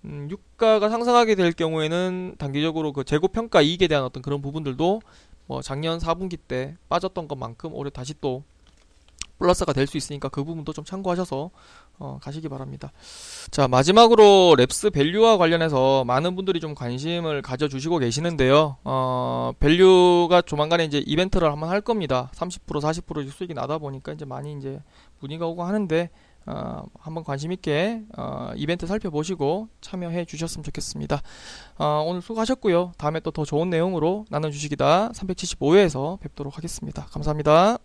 음, 0.05 0.27
유가가 0.31 0.89
상승하게 0.89 1.35
될 1.35 1.51
경우에는 1.53 2.35
단기적으로 2.37 2.93
그 2.93 3.03
재고 3.03 3.27
평가 3.27 3.61
이익에 3.61 3.87
대한 3.87 4.03
어떤 4.03 4.23
그런 4.23 4.41
부분들도 4.41 5.01
뭐 5.47 5.61
작년 5.61 5.99
4분기 5.99 6.37
때 6.47 6.75
빠졌던 6.89 7.27
것만큼 7.27 7.73
올해 7.73 7.89
다시 7.89 8.13
또 8.21 8.43
플러스가 9.37 9.73
될 9.73 9.87
수 9.87 9.97
있으니까 9.97 10.29
그 10.29 10.43
부분도 10.43 10.71
좀 10.71 10.85
참고하셔서 10.85 11.49
어, 11.97 12.19
가시기 12.21 12.47
바랍니다. 12.47 12.91
자 13.49 13.67
마지막으로 13.67 14.55
랩스 14.57 14.93
밸류와 14.93 15.37
관련해서 15.37 16.03
많은 16.05 16.35
분들이 16.35 16.59
좀 16.59 16.73
관심을 16.75 17.41
가져주시고 17.41 17.97
계시는데요. 17.97 18.77
어, 18.83 19.51
밸류가 19.59 20.43
조만간에 20.43 20.85
이제 20.85 20.99
이벤트를 21.05 21.51
한번 21.51 21.69
할 21.69 21.81
겁니다. 21.81 22.31
30% 22.35 22.79
40% 22.79 23.29
수익이 23.29 23.53
나다 23.53 23.77
보니까 23.79 24.13
이제 24.13 24.25
많이 24.25 24.53
이제 24.53 24.79
문의가 25.19 25.47
오고 25.47 25.63
하는데 25.63 26.09
어, 26.45 26.83
한번 26.99 27.23
관심 27.23 27.51
있게 27.51 28.01
어, 28.17 28.51
이벤트 28.55 28.87
살펴보시고 28.87 29.67
참여해 29.81 30.25
주셨으면 30.25 30.63
좋겠습니다. 30.63 31.21
어, 31.77 32.03
오늘 32.07 32.21
수고하셨고요. 32.21 32.93
다음에 32.97 33.19
또 33.19 33.31
더 33.31 33.45
좋은 33.45 33.69
내용으로 33.69 34.25
나는 34.29 34.64
주식이다 34.64 35.11
375회에서 35.13 36.19
뵙도록 36.19 36.57
하겠습니다. 36.57 37.05
감사합니다. 37.11 37.77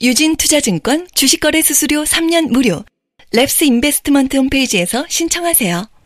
유진 0.00 0.36
투자증권 0.36 1.08
주식거래 1.12 1.62
수수료 1.62 2.04
3년 2.04 2.50
무료. 2.52 2.84
랩스 3.32 3.66
인베스트먼트 3.66 4.36
홈페이지에서 4.36 5.04
신청하세요. 5.08 5.97